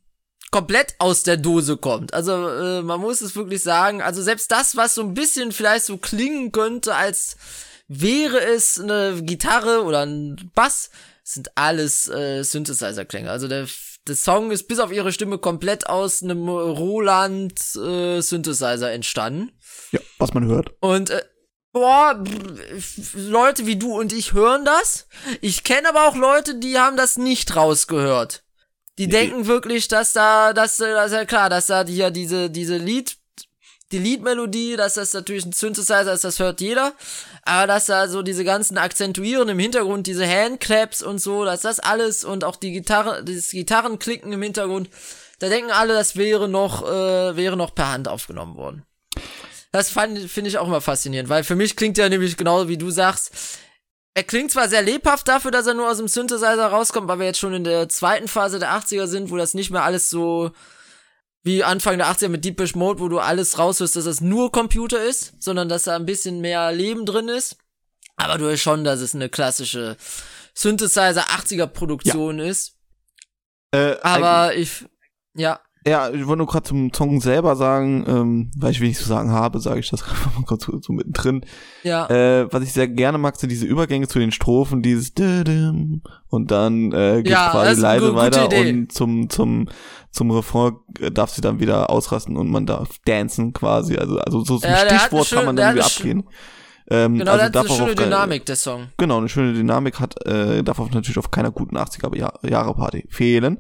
komplett 0.52 0.96
aus 1.00 1.24
der 1.24 1.38
Dose 1.38 1.78
kommt. 1.78 2.14
Also, 2.14 2.50
äh, 2.50 2.82
man 2.82 3.00
muss 3.00 3.22
es 3.22 3.38
wirklich 3.38 3.64
sagen, 3.64 4.02
also 4.02 4.22
selbst 4.22 4.52
das, 4.52 4.76
was 4.76 4.96
so 4.96 5.02
ein 5.02 5.14
bisschen 5.14 5.54
vielleicht 5.54 5.86
so 5.86 5.98
klingen 5.98 6.52
könnte, 6.52 6.94
als 6.94 7.38
wäre 7.88 8.42
es 8.42 8.78
eine 8.78 9.22
Gitarre 9.24 9.86
oder 9.86 10.06
ein 10.06 10.52
Bass, 10.56 10.90
sind 11.24 11.56
alles 11.56 12.10
äh, 12.10 12.44
Synthesizer-Klänge. 12.44 13.30
Also 13.30 13.48
der, 13.48 13.68
der 14.08 14.16
Song 14.16 14.52
ist 14.52 14.68
bis 14.68 14.80
auf 14.80 14.92
ihre 14.92 15.12
Stimme 15.12 15.38
komplett 15.38 15.88
aus 15.88 16.24
einem 16.24 16.50
Roland 16.50 17.54
äh, 17.76 18.22
Synthesizer 18.22 18.92
entstanden. 18.92 19.52
Ja, 19.92 20.00
was 20.18 20.34
man 20.34 20.46
hört. 20.46 20.74
Und 20.80 21.12
äh, 21.12 21.24
boah, 21.72 22.24
Leute 23.14 23.66
wie 23.66 23.76
du 23.76 24.00
und 24.00 24.14
ich 24.14 24.34
hören 24.34 24.66
das. 24.66 25.08
Ich 25.42 25.64
kenne 25.64 25.90
aber 25.90 26.08
auch 26.08 26.16
Leute, 26.16 26.56
die 26.56 26.80
haben 26.80 26.98
das 26.98 27.18
nicht 27.18 27.56
rausgehört. 27.56 28.44
Die 28.98 29.08
denken 29.08 29.48
wirklich, 29.48 29.88
dass 29.88 30.14
da, 30.14 30.54
dass, 30.54 30.78
das 30.78 31.08
ist 31.08 31.18
ja 31.18 31.26
klar, 31.26 31.50
dass 31.50 31.68
da 31.68 31.86
hier 31.86 32.12
diese, 32.12 32.50
diese 32.50 32.78
Lied, 32.78 33.18
die 33.92 34.00
Liedmelodie, 34.00 34.76
dass 34.76 34.96
das 34.96 35.14
natürlich 35.14 35.46
ein 35.46 35.54
Synthesizer 35.54 36.14
ist, 36.14 36.24
das 36.24 36.40
hört 36.40 36.62
jeder. 36.62 36.94
Aber 37.44 37.68
dass 37.68 37.88
da 37.88 38.08
so 38.08 38.22
diese 38.22 38.44
ganzen 38.44 38.78
Akzentuieren 38.78 39.50
im 39.50 39.60
Hintergrund, 39.60 40.08
diese 40.08 40.28
Handclaps 40.28 41.02
und 41.02 41.20
so, 41.20 41.46
dass 41.46 41.62
das 41.62 41.80
alles 41.80 42.24
und 42.24 42.44
auch 42.44 42.56
die 42.56 42.72
Gitarre, 42.72 43.24
dieses 43.24 43.52
Gitarrenklicken 43.52 44.32
im 44.32 44.42
Hintergrund, 44.42 44.90
da 45.40 45.50
denken 45.50 45.72
alle, 45.72 45.94
das 45.94 46.16
wäre 46.16 46.48
noch, 46.48 46.88
äh, 46.88 47.36
wäre 47.36 47.58
noch 47.58 47.74
per 47.74 47.92
Hand 47.92 48.08
aufgenommen 48.08 48.56
worden. 48.56 48.86
Das 49.72 49.90
finde 49.90 50.48
ich 50.48 50.58
auch 50.58 50.68
immer 50.68 50.82
faszinierend, 50.82 51.30
weil 51.30 51.44
für 51.44 51.56
mich 51.56 51.76
klingt 51.76 51.98
er 51.98 52.10
nämlich 52.10 52.36
genau 52.38 52.68
wie 52.68 52.78
du 52.78 52.92
sagst. 52.92 53.32
Er 54.14 54.24
klingt 54.24 54.52
zwar 54.52 54.68
sehr 54.68 54.82
lebhaft 54.82 55.28
dafür, 55.30 55.52
dass 55.52 55.66
er 55.66 55.74
nur 55.74 55.90
aus 55.90 55.98
dem 55.98 56.10
Synthesizer 56.10 56.68
rauskommt, 56.68 57.08
weil 57.08 57.20
wir 57.20 57.28
jetzt 57.28 57.40
schon 57.40 57.54
in 57.54 57.64
der 57.64 57.88
zweiten 57.88 58.28
Phase 58.28 58.60
der 58.60 58.74
80er 58.74 59.08
sind, 59.08 59.32
wo 59.32 59.38
das 59.38 59.54
nicht 59.54 59.72
mehr 59.72 59.84
alles 59.84 60.10
so 60.10 60.52
wie 61.44 61.64
Anfang 61.64 61.98
der 61.98 62.08
80er 62.08 62.30
mit 62.30 62.46
Deepish 62.46 62.76
Mode, 62.76 63.00
wo 63.00 63.08
du 63.08 63.20
alles 63.20 63.58
raushörst, 63.58 63.96
dass 63.96 64.06
es 64.06 64.22
nur 64.22 64.52
Computer 64.52 65.04
ist, 65.04 65.34
sondern 65.40 65.70
dass 65.70 65.84
da 65.84 65.96
ein 65.96 66.06
bisschen 66.06 66.40
mehr 66.42 66.72
Leben 66.72 67.06
drin 67.06 67.30
ist. 67.30 67.58
Aber 68.16 68.38
du 68.38 68.46
hörst 68.46 68.62
schon, 68.64 68.84
dass 68.84 69.00
es 69.00 69.16
eine 69.16 69.30
klassische 69.30 69.98
Synthesizer 70.54 71.24
80er 71.24 71.68
Produktion 71.68 72.40
ist. 72.40 72.78
Äh, 73.72 73.96
Aber 74.02 74.56
ich, 74.56 74.86
ja. 75.34 75.60
Ja, 75.86 76.12
ich 76.12 76.28
wollte 76.28 76.38
nur 76.38 76.48
gerade 76.48 76.64
zum 76.68 76.94
Song 76.94 77.20
selber 77.22 77.56
sagen, 77.56 78.06
ähm, 78.08 78.52
weil 78.56 78.70
ich 78.72 78.82
wenig 78.82 78.98
zu 78.98 79.06
sagen 79.08 79.32
habe, 79.32 79.60
sage 79.60 79.80
ich 79.80 79.90
das 79.90 80.04
einfach 80.08 80.36
mal 80.38 80.46
kurz 80.46 80.66
so, 80.66 80.80
so 80.80 80.94
mittendrin. 80.94 81.44
Ja. 81.82 82.08
Äh, 82.08 82.54
was 82.54 82.62
ich 82.64 82.72
sehr 82.72 82.88
gerne 82.88 83.18
mag, 83.18 83.36
sind 83.36 83.50
diese 83.50 83.66
Übergänge 83.66 84.08
zu 84.08 84.20
den 84.20 84.32
Strophen, 84.32 84.84
dieses 84.84 85.12
und 86.30 86.52
dann 86.52 86.92
äh, 86.92 87.18
geht's 87.24 87.32
Ja, 87.32 87.50
quasi 87.50 87.72
ist 87.74 87.80
leise 87.80 88.16
weiter 88.16 88.46
Idee. 88.46 88.70
und 88.72 88.92
zum 88.92 89.30
zum 89.30 89.70
zum 90.12 90.30
Refrain 90.32 90.74
äh, 91.00 91.10
darf 91.10 91.32
sie 91.32 91.42
dann 91.42 91.60
wieder 91.60 91.90
ausrasten 91.90 92.38
und 92.38 92.50
man 92.52 92.66
darf 92.68 92.90
dancen 93.06 93.52
quasi, 93.54 93.96
also 93.98 94.18
also 94.20 94.44
so 94.44 94.58
zum 94.60 94.70
Ja, 94.70 94.78
Stichwort 94.88 95.26
schön- 95.26 95.38
kann 95.40 95.46
man 95.48 95.56
dann 95.56 95.74
wieder 95.76 95.86
abgehen. 95.86 96.24
Ähm, 96.92 97.18
Genau, 97.18 97.32
also 97.32 97.44
das 97.46 97.52
darf 97.54 97.66
eine 97.70 97.78
schöne 97.78 97.96
Dynamik, 97.96 98.46
der 98.46 98.56
Song. 98.56 98.88
Genau, 98.98 99.18
eine 99.18 99.30
schöne 99.30 99.54
Dynamik 99.54 100.00
hat, 100.00 100.24
äh, 100.28 100.62
darf 100.62 100.80
auch 100.80 100.92
natürlich 100.92 101.18
auf 101.18 101.32
keiner 101.32 101.50
guten 101.52 101.78
80er 101.78 102.16
Jahr- 102.16 102.40
Jahre 102.48 102.76
Party 102.76 103.06
fehlen. 103.10 103.58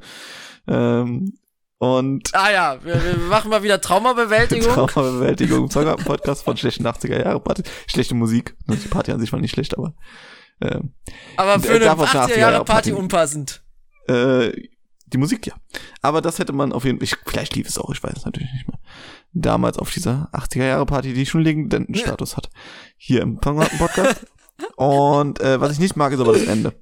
Ähm, 0.68 1.34
und 1.82 2.30
Ah 2.36 2.52
ja, 2.52 2.78
wir, 2.84 3.04
wir 3.04 3.18
machen 3.18 3.50
mal 3.50 3.64
wieder 3.64 3.82
Traumabewältigung. 3.82 4.72
Traumabewältigung, 4.88 5.72
Song-Podcast 5.72 6.44
von 6.44 6.56
schlechten 6.56 6.86
80er 6.86 7.24
Jahre 7.24 7.40
Party. 7.40 7.64
Schlechte 7.88 8.14
Musik. 8.14 8.56
Die 8.68 8.88
Party 8.88 9.12
an 9.12 9.20
sich 9.20 9.34
war 9.34 9.40
nicht 9.40 9.50
schlecht, 9.50 9.76
aber 9.76 9.96
ähm, 10.62 10.94
aber 11.38 11.60
für 11.60 11.68
Der 11.70 11.76
eine 11.78 11.86
darf 11.86 12.00
auf 12.00 12.14
eine 12.14 12.34
80er 12.34 12.38
Jahre 12.38 12.58
80er 12.58 12.66
Party 12.66 12.92
Party. 12.92 12.92
unpassend. 12.94 13.64
äh, 14.08 14.52
die 15.08 15.18
Musik 15.18 15.48
ja. 15.48 15.56
Aber 16.04 16.22
das 16.22 16.38
hätte 16.38 16.54
man 16.54 16.72
auf 16.72 16.86
jeden 16.86 17.00
Fall, 17.00 17.06
ich, 17.06 17.16
vielleicht 17.26 17.56
lief 17.56 17.68
es 17.68 17.80
auch, 17.80 17.90
ich 17.92 18.04
weiß 18.04 18.14
es 18.16 18.26
natürlich 18.26 18.54
nicht 18.54 18.68
mehr. 18.68 18.78
Damals 19.34 19.80
auf 19.80 19.90
dieser 19.92 20.30
80er 20.34 20.66
Jahre 20.66 20.86
Party, 20.86 21.14
die 21.16 21.26
schon 21.26 21.42
legendären 21.42 21.96
Status 21.96 22.38
hat. 22.38 22.52
Hier 22.96 23.24
im 23.24 23.40
Podcast. 23.40 24.28
und 24.76 25.42
äh, 25.42 25.60
was 25.60 25.72
ich 25.72 25.80
nicht 25.80 25.96
mag, 25.96 26.14
ist 26.14 26.20
aber 26.20 26.34
das 26.34 26.44
Ende. 26.46 26.76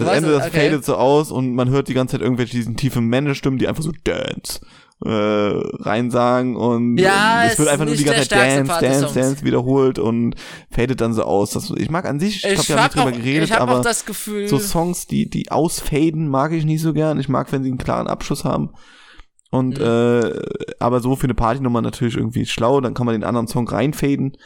Das 0.00 0.08
Was? 0.08 0.16
Ende, 0.18 0.32
das 0.32 0.46
Okay. 0.48 0.68
fadet 0.70 0.84
so 0.84 0.96
aus 0.96 1.30
und 1.30 1.54
man 1.54 1.68
hört 1.70 1.88
die 1.88 1.94
ganze 1.94 2.12
Zeit 2.12 2.22
irgendwelche 2.22 2.56
diesen 2.56 2.76
tiefen 2.76 3.06
Männerstimmen, 3.06 3.58
die 3.58 3.68
einfach 3.68 3.82
so 3.82 3.92
Dance 4.04 4.60
äh, 5.04 5.08
reinsagen 5.08 6.56
und 6.56 6.98
Ja, 6.98 7.44
es 7.46 7.58
wird 7.58 7.68
einfach 7.68 7.86
nur 7.86 7.94
die 7.94 8.04
ganze 8.04 8.28
Zeit 8.28 8.32
Dance, 8.58 8.64
Part 8.70 8.82
Dance. 8.82 9.14
Dance 9.14 9.44
wiederholt 9.44 9.98
und 9.98 10.34
fadet 10.70 11.00
dann 11.00 11.14
so 11.14 11.22
aus. 11.22 11.52
Das, 11.52 11.70
ich 11.76 11.90
mag 11.90 12.04
an 12.04 12.20
sich, 12.20 12.44
ich 12.44 12.52
Ich 12.52 12.68
wir 12.68 12.76
haben 12.76 12.84
hab 12.84 12.94
nicht 12.94 13.04
drüber 13.06 13.16
geredet, 13.16 13.44
ich 13.44 13.52
hab 13.52 13.62
aber 13.62 13.78
auch 13.78 13.82
das 13.82 14.04
Gefühl, 14.04 14.46
so 14.48 14.58
Songs, 14.58 15.06
die, 15.06 15.30
die 15.30 15.50
ausfaden, 15.50 16.28
mag 16.28 16.52
ich 16.52 16.64
nicht 16.66 16.82
so 16.82 16.92
gern. 16.92 17.18
Ich 17.18 17.28
mag, 17.30 17.50
wenn 17.52 17.62
sie 17.62 17.70
einen 17.70 17.78
klaren 17.78 18.08
Abschluss 18.08 18.44
haben. 18.44 18.70
Und 19.50 19.78
Mhm. 19.78 19.84
äh, 19.84 20.32
aber 20.78 21.00
so 21.00 21.16
für 21.16 21.24
eine 21.24 21.34
Partynummer 21.34 21.80
natürlich 21.80 22.16
irgendwie 22.16 22.46
schlau, 22.46 22.80
dann 22.80 22.94
kann 22.94 23.06
man 23.06 23.14
den 23.14 23.24
anderen 23.24 23.48
Song 23.48 23.66
reinfaden. 23.68 24.36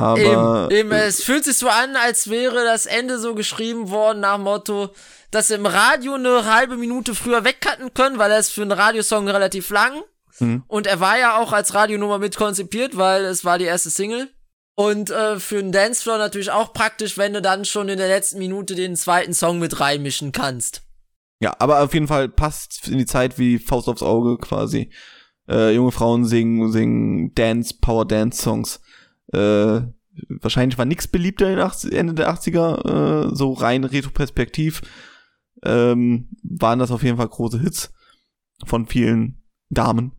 Aber 0.00 0.68
eben, 0.70 0.70
eben, 0.70 0.92
es 0.92 1.22
fühlt 1.22 1.44
sich 1.44 1.58
so 1.58 1.68
an, 1.68 1.96
als 1.96 2.30
wäre 2.30 2.64
das 2.64 2.86
Ende 2.86 3.18
so 3.18 3.34
geschrieben 3.34 3.90
worden 3.90 4.20
nach 4.20 4.36
dem 4.36 4.44
Motto, 4.44 4.90
dass 5.30 5.48
sie 5.48 5.54
im 5.54 5.66
Radio 5.66 6.14
eine 6.14 6.44
halbe 6.44 6.76
Minute 6.76 7.14
früher 7.14 7.44
wegcutten 7.44 7.94
können, 7.94 8.18
weil 8.18 8.30
er 8.30 8.38
ist 8.38 8.50
für 8.52 8.62
einen 8.62 8.72
Radiosong 8.72 9.28
relativ 9.28 9.70
lang. 9.70 10.02
Mhm. 10.38 10.64
Und 10.66 10.86
er 10.86 11.00
war 11.00 11.18
ja 11.18 11.38
auch 11.38 11.52
als 11.52 11.74
Radionummer 11.74 12.18
mit 12.18 12.36
konzipiert, 12.36 12.96
weil 12.96 13.24
es 13.24 13.44
war 13.44 13.58
die 13.58 13.64
erste 13.66 13.90
Single. 13.90 14.28
Und 14.74 15.10
äh, 15.10 15.38
für 15.38 15.58
einen 15.58 15.72
Dancefloor 15.72 16.16
natürlich 16.16 16.50
auch 16.50 16.72
praktisch, 16.72 17.18
wenn 17.18 17.34
du 17.34 17.42
dann 17.42 17.64
schon 17.64 17.88
in 17.88 17.98
der 17.98 18.08
letzten 18.08 18.38
Minute 18.38 18.74
den 18.74 18.96
zweiten 18.96 19.34
Song 19.34 19.58
mit 19.58 19.78
reinmischen 19.78 20.32
kannst. 20.32 20.82
ja, 21.40 21.54
aber 21.58 21.82
auf 21.82 21.92
jeden 21.92 22.08
Fall 22.08 22.28
passt 22.28 22.88
in 22.88 22.98
die 22.98 23.06
Zeit 23.06 23.38
wie 23.38 23.58
Faust 23.58 23.88
aufs 23.88 24.02
Auge 24.02 24.38
quasi. 24.38 24.90
Äh, 25.48 25.74
junge 25.74 25.92
Frauen 25.92 26.24
singen, 26.24 26.72
singen 26.72 27.34
Dance, 27.34 27.74
Power 27.80 28.06
Dance 28.06 28.40
Songs. 28.40 28.80
Äh, 29.32 29.82
wahrscheinlich 30.28 30.78
war 30.78 30.84
nix 30.84 31.08
beliebter 31.08 31.48
in 31.48 31.56
den 31.56 31.64
80, 31.64 31.92
Ende 31.92 32.14
der 32.14 32.32
80er, 32.32 33.28
äh, 33.30 33.34
so 33.34 33.52
rein 33.52 33.84
retroperspektiv. 33.84 34.82
Ähm, 35.62 36.28
waren 36.42 36.78
das 36.78 36.90
auf 36.90 37.02
jeden 37.02 37.16
Fall 37.18 37.28
große 37.28 37.60
Hits 37.60 37.92
von 38.64 38.86
vielen 38.86 39.42
Damen. 39.68 40.12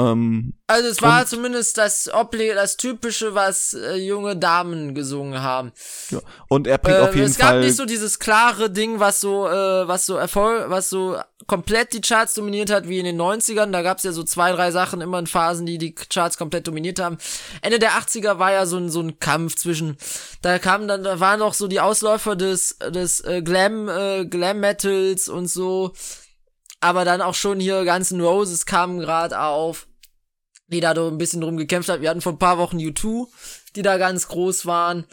Ähm, 0.00 0.54
Also 0.66 0.88
es 0.88 1.02
war 1.02 1.26
zumindest 1.26 1.78
das 1.78 2.08
Obli 2.12 2.52
das 2.54 2.76
typische, 2.76 3.34
was 3.34 3.74
äh, 3.74 3.96
junge 3.96 4.36
Damen 4.36 4.94
gesungen 4.94 5.40
haben. 5.42 5.72
ja. 6.10 6.20
Und 6.48 6.66
er 6.66 6.78
bringt 6.78 6.98
auf 6.98 7.10
Ähm, 7.10 7.16
jeden 7.16 7.30
es 7.30 7.38
gab 7.38 7.48
Fall. 7.50 7.60
nicht 7.60 7.76
so 7.76 7.84
dieses 7.84 8.18
klare 8.18 8.70
Ding, 8.70 9.00
was 9.00 9.20
so, 9.20 9.46
äh, 9.48 9.86
was 9.88 10.06
so 10.06 10.16
Erfolg, 10.16 10.70
was 10.70 10.88
so 10.90 11.18
komplett 11.46 11.92
die 11.92 12.00
Charts 12.00 12.34
dominiert 12.34 12.70
hat, 12.70 12.86
wie 12.88 12.98
in 12.98 13.04
den 13.04 13.20
90ern. 13.20 13.72
Da 13.72 13.82
gab's 13.82 14.04
ja 14.04 14.12
so 14.12 14.22
zwei, 14.22 14.52
drei 14.52 14.70
Sachen 14.70 15.00
immer 15.00 15.18
in 15.18 15.26
Phasen, 15.26 15.66
die 15.66 15.78
die 15.78 15.94
Charts 15.94 16.36
komplett 16.38 16.66
dominiert 16.68 17.00
haben. 17.00 17.18
Ende 17.62 17.78
der 17.78 17.92
80er 17.92 18.38
war 18.38 18.52
ja 18.52 18.66
so 18.66 18.76
ein, 18.76 18.90
so 18.90 19.00
ein 19.00 19.18
Kampf 19.18 19.56
zwischen, 19.56 19.96
da 20.42 20.58
kamen 20.58 20.86
dann, 20.86 21.02
da 21.02 21.18
waren 21.18 21.40
noch 21.40 21.54
so 21.54 21.66
die 21.66 21.80
Ausläufer 21.80 22.36
des, 22.36 22.78
des 22.90 23.20
äh, 23.24 23.42
Glam, 23.42 23.88
äh, 23.88 24.26
Glam 24.26 24.60
Metals 24.60 25.28
und 25.28 25.48
so. 25.48 25.92
Aber 26.82 27.04
dann 27.04 27.20
auch 27.20 27.34
schon 27.34 27.60
hier 27.60 27.84
ganzen 27.84 28.20
Roses 28.20 28.64
kamen 28.64 29.00
gerade 29.00 29.38
auf, 29.40 29.86
die 30.70 30.80
da 30.80 30.94
so 30.94 31.08
ein 31.08 31.18
bisschen 31.18 31.40
drum 31.40 31.56
gekämpft 31.56 31.88
hat. 31.88 32.00
Wir 32.00 32.10
hatten 32.10 32.20
vor 32.20 32.32
ein 32.32 32.38
paar 32.38 32.58
Wochen 32.58 32.78
U2, 32.78 33.26
die 33.76 33.82
da 33.82 33.98
ganz 33.98 34.28
groß 34.28 34.66
waren 34.66 35.04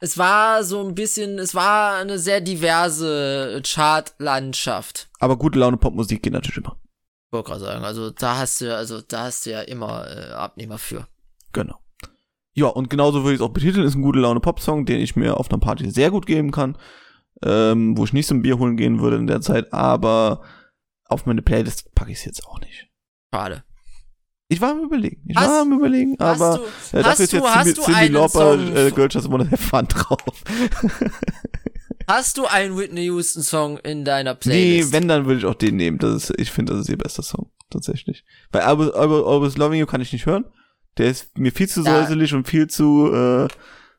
es 0.00 0.18
war 0.18 0.62
so 0.64 0.86
ein 0.86 0.94
bisschen, 0.94 1.38
es 1.38 1.54
war 1.54 1.96
eine 1.96 2.18
sehr 2.18 2.40
diverse 2.40 3.60
Chartlandschaft. 3.64 5.08
aber 5.18 5.36
gute 5.36 5.58
Laune 5.58 5.76
Popmusik 5.76 6.22
geht 6.22 6.32
natürlich 6.32 6.58
immer. 6.58 6.78
Ich 7.26 7.32
wollte 7.32 7.48
gerade 7.48 7.60
sagen, 7.60 7.84
also 7.84 8.10
da 8.10 8.38
hast 8.38 8.60
du, 8.60 8.74
also 8.74 9.00
da 9.00 9.24
hast 9.24 9.44
du 9.44 9.50
ja 9.50 9.60
immer 9.62 10.06
äh, 10.08 10.32
Abnehmer 10.32 10.78
für. 10.78 11.06
Genau. 11.52 11.78
Ja, 12.54 12.68
und 12.68 12.90
genauso 12.90 13.22
würde 13.22 13.34
ich 13.34 13.40
es 13.40 13.46
auch 13.46 13.52
betiteln, 13.52 13.86
ist 13.86 13.94
ein 13.94 14.02
gute 14.02 14.20
Laune 14.20 14.40
Popsong, 14.40 14.86
den 14.86 15.00
ich 15.00 15.14
mir 15.14 15.36
auf 15.36 15.50
einer 15.50 15.60
Party 15.60 15.90
sehr 15.90 16.10
gut 16.10 16.26
geben 16.26 16.50
kann, 16.50 16.78
ähm, 17.42 17.96
wo 17.96 18.04
ich 18.04 18.12
nicht 18.12 18.26
zum 18.26 18.42
Bier 18.42 18.58
holen 18.58 18.76
gehen 18.76 19.00
würde 19.00 19.16
in 19.16 19.26
der 19.26 19.40
Zeit, 19.40 19.72
aber 19.72 20.42
auf 21.04 21.26
meine 21.26 21.42
Playlist 21.42 21.94
packe 21.94 22.12
ich 22.12 22.18
es 22.18 22.24
jetzt 22.24 22.46
auch 22.46 22.60
nicht. 22.60 22.88
Schade. 23.34 23.64
Ich 24.50 24.60
war 24.62 24.70
am 24.70 24.80
überlegen, 24.82 25.22
ich 25.26 25.36
Hast- 25.36 25.48
war 25.48 25.60
am 25.60 25.72
überlegen, 25.72 26.18
aber 26.18 26.60
du, 26.92 26.98
äh, 26.98 27.02
dafür 27.02 27.24
ist 27.24 27.32
jetzt 27.32 27.44
Cindy, 27.52 27.74
Cindy 27.74 28.06
Lauper, 28.08 28.54
äh, 28.76 28.90
Girl 28.90 29.08
Just 29.10 29.30
Wanna 29.30 29.44
Have 29.50 29.58
Fun 29.58 29.86
drauf. 29.88 30.18
hast 32.08 32.38
du 32.38 32.46
einen 32.46 32.76
Whitney 32.78 33.04
Houston 33.04 33.42
Song 33.42 33.76
in 33.78 34.06
deiner 34.06 34.32
nee, 34.32 34.38
Playlist? 34.40 34.92
wenn, 34.92 35.06
dann 35.06 35.26
würde 35.26 35.40
ich 35.40 35.44
auch 35.44 35.54
den 35.54 35.76
nehmen. 35.76 35.98
Das 35.98 36.30
ist, 36.30 36.40
ich 36.40 36.50
finde, 36.50 36.72
das 36.72 36.82
ist 36.82 36.88
ihr 36.88 36.96
bester 36.96 37.22
Song, 37.22 37.50
tatsächlich. 37.70 38.24
Always, 38.52 38.90
Always 38.92 39.56
Loving 39.58 39.80
You 39.80 39.86
kann 39.86 40.00
ich 40.00 40.12
nicht 40.14 40.24
hören. 40.24 40.46
Der 40.96 41.10
ist 41.10 41.36
mir 41.38 41.52
viel 41.52 41.68
zu 41.68 41.82
Ja. 41.82 42.00
säuselig 42.00 42.32
und 42.32 42.48
viel 42.48 42.68
zu, 42.68 43.12
äh, 43.12 43.48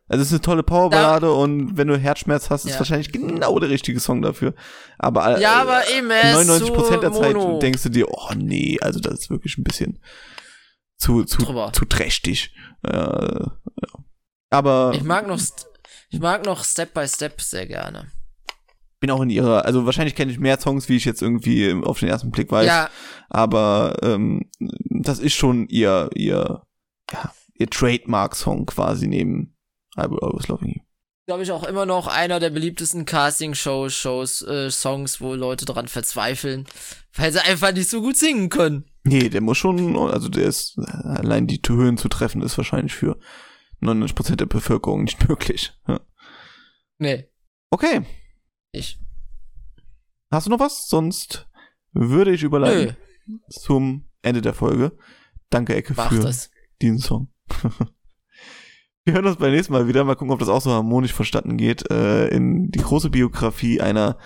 also 0.10 0.22
es 0.22 0.28
ist 0.28 0.34
eine 0.34 0.42
tolle 0.42 0.64
Powerballade 0.64 1.32
und 1.32 1.78
wenn 1.78 1.88
du 1.88 1.98
Herzschmerz 1.98 2.50
hast, 2.50 2.66
ist 2.66 2.74
Ja. 2.74 2.80
wahrscheinlich 2.80 3.12
genau 3.12 3.58
der 3.60 3.70
richtige 3.70 4.00
Song 4.00 4.22
dafür. 4.22 4.54
Aber, 4.98 5.40
ja, 5.40 5.62
aber 5.62 5.90
eben, 5.96 6.10
er 6.12 6.42
ist 6.42 6.50
99% 6.50 7.00
der 7.02 7.12
zu 7.14 7.20
Zeit 7.22 7.36
mono. 7.36 7.60
denkst 7.60 7.84
du 7.84 7.90
dir, 7.90 8.08
oh 8.10 8.34
nee, 8.36 8.78
also 8.82 9.00
das 9.00 9.14
ist 9.20 9.30
wirklich 9.30 9.58
ein 9.58 9.64
bisschen 9.64 10.00
zu, 10.98 11.24
zu, 11.24 11.44
Drüber. 11.44 11.72
zu 11.72 11.86
trächtig. 11.86 12.54
Äh, 12.84 12.92
ja. 12.92 13.48
Aber 14.50 14.92
Ich 14.96 15.04
mag 15.04 15.28
noch, 15.28 15.40
ich 16.10 16.20
mag 16.20 16.44
noch 16.46 16.64
Step 16.64 16.94
by 16.94 17.08
Step 17.08 17.40
sehr 17.40 17.68
gerne. 17.68 18.12
bin 19.00 19.12
auch 19.12 19.22
in 19.22 19.30
ihrer, 19.30 19.64
also 19.66 19.86
wahrscheinlich 19.86 20.16
kenne 20.16 20.32
ich 20.32 20.40
mehr 20.40 20.60
Songs, 20.60 20.90
wie 20.90 20.98
ich 20.98 21.06
jetzt 21.06 21.22
irgendwie 21.22 21.72
auf 21.84 22.00
den 22.00 22.10
ersten 22.10 22.32
Blick 22.32 22.52
weiß. 22.52 22.66
Ja, 22.68 22.90
aber 23.30 23.96
ähm, 24.02 24.50
das 24.60 25.20
ist 25.20 25.36
schon 25.36 25.68
ihr, 25.70 26.10
ihr, 26.16 26.64
ja, 27.14 27.32
ihr 27.54 27.70
Trademark-Song 27.70 28.66
quasi 28.66 29.08
neben 29.08 29.56
Will 30.10 30.20
Always 30.22 30.48
Loving 30.48 30.70
You. 30.76 30.82
glaube 31.26 31.44
ich 31.44 31.52
auch 31.52 31.64
immer 31.64 31.86
noch 31.86 32.08
einer 32.08 32.40
der 32.40 32.50
beliebtesten 32.50 33.06
Casting-Shows, 33.06 33.94
Shows, 33.94 34.42
äh, 34.44 34.70
Songs, 34.70 35.22
wo 35.22 35.34
Leute 35.36 35.66
dran 35.66 35.88
verzweifeln, 35.88 36.68
weil 37.14 37.32
sie 37.32 37.44
einfach 37.44 37.72
nicht 37.74 37.90
so 37.90 38.02
gut 38.02 38.18
singen 38.18 38.50
können. 38.50 38.86
Nee, 39.04 39.30
der 39.30 39.42
muss 39.42 39.58
schon, 39.58 39.96
also 39.98 40.28
der 40.30 40.46
ist, 40.46 40.78
allein 40.78 41.48
die 41.48 41.62
Höhen 41.68 41.98
zu 41.98 42.10
treffen, 42.10 42.42
ist 42.42 42.58
wahrscheinlich 42.58 42.94
für 42.94 43.18
99% 43.82 44.36
der 44.36 44.46
Bevölkerung 44.46 45.04
nicht 45.04 45.20
möglich. 45.30 45.74
Ja. 45.88 46.00
Nee, 46.98 47.26
Okay, 47.72 48.02
ich. 48.72 49.00
hast 50.32 50.48
du 50.48 50.52
noch 50.52 50.60
was? 50.60 50.88
Sonst 50.90 51.48
würde 51.94 52.32
ich 52.32 52.42
Nö, 52.42 52.48
überleiten 52.48 52.98
zum 53.50 54.10
Ende 54.24 54.42
der 54.42 54.54
Folge. 54.56 54.98
Danke, 55.52 55.76
Ecke, 55.76 55.94
mach 55.96 56.10
für 56.12 56.20
das. 56.20 56.50
diesen 56.82 56.98
Song. 57.00 57.32
Wir 59.10 59.16
hören 59.16 59.26
uns 59.26 59.38
beim 59.38 59.52
nächsten 59.52 59.74
Mal 59.74 59.88
wieder. 59.88 60.04
Mal 60.04 60.14
gucken, 60.16 60.32
ob 60.32 60.38
das 60.38 60.50
auch 60.50 60.62
so 60.62 60.70
harmonisch 60.70 61.14
verstanden 61.14 61.58
geht. 61.58 61.90
Äh, 61.90 62.28
in 62.28 62.70
die 62.70 62.78
große 62.78 63.10
Biografie 63.10 63.82
einer 63.82 64.20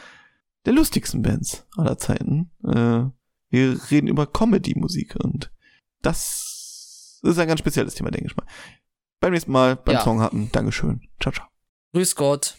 der 0.65 0.73
lustigsten 0.73 1.21
Bands 1.21 1.65
aller 1.77 1.97
Zeiten. 1.97 2.51
Äh, 2.65 3.05
wir 3.49 3.79
reden 3.91 4.07
über 4.07 4.27
Comedy-Musik 4.27 5.15
und 5.23 5.53
das 6.01 7.21
ist 7.23 7.39
ein 7.39 7.47
ganz 7.47 7.61
spezielles 7.61 7.95
Thema, 7.95 8.11
denke 8.11 8.27
ich 8.27 8.35
mal. 8.35 8.45
Beim 9.21 9.31
nächsten 9.31 9.53
Mal 9.53 9.77
beim 9.77 9.95
Ja. 9.95 10.01
Song 10.01 10.19
hatten. 10.19 10.49
Dankeschön. 10.51 10.99
Ciao, 11.21 11.31
ciao. 11.31 11.47
Grüß 11.93 12.17
Gott. 12.17 12.57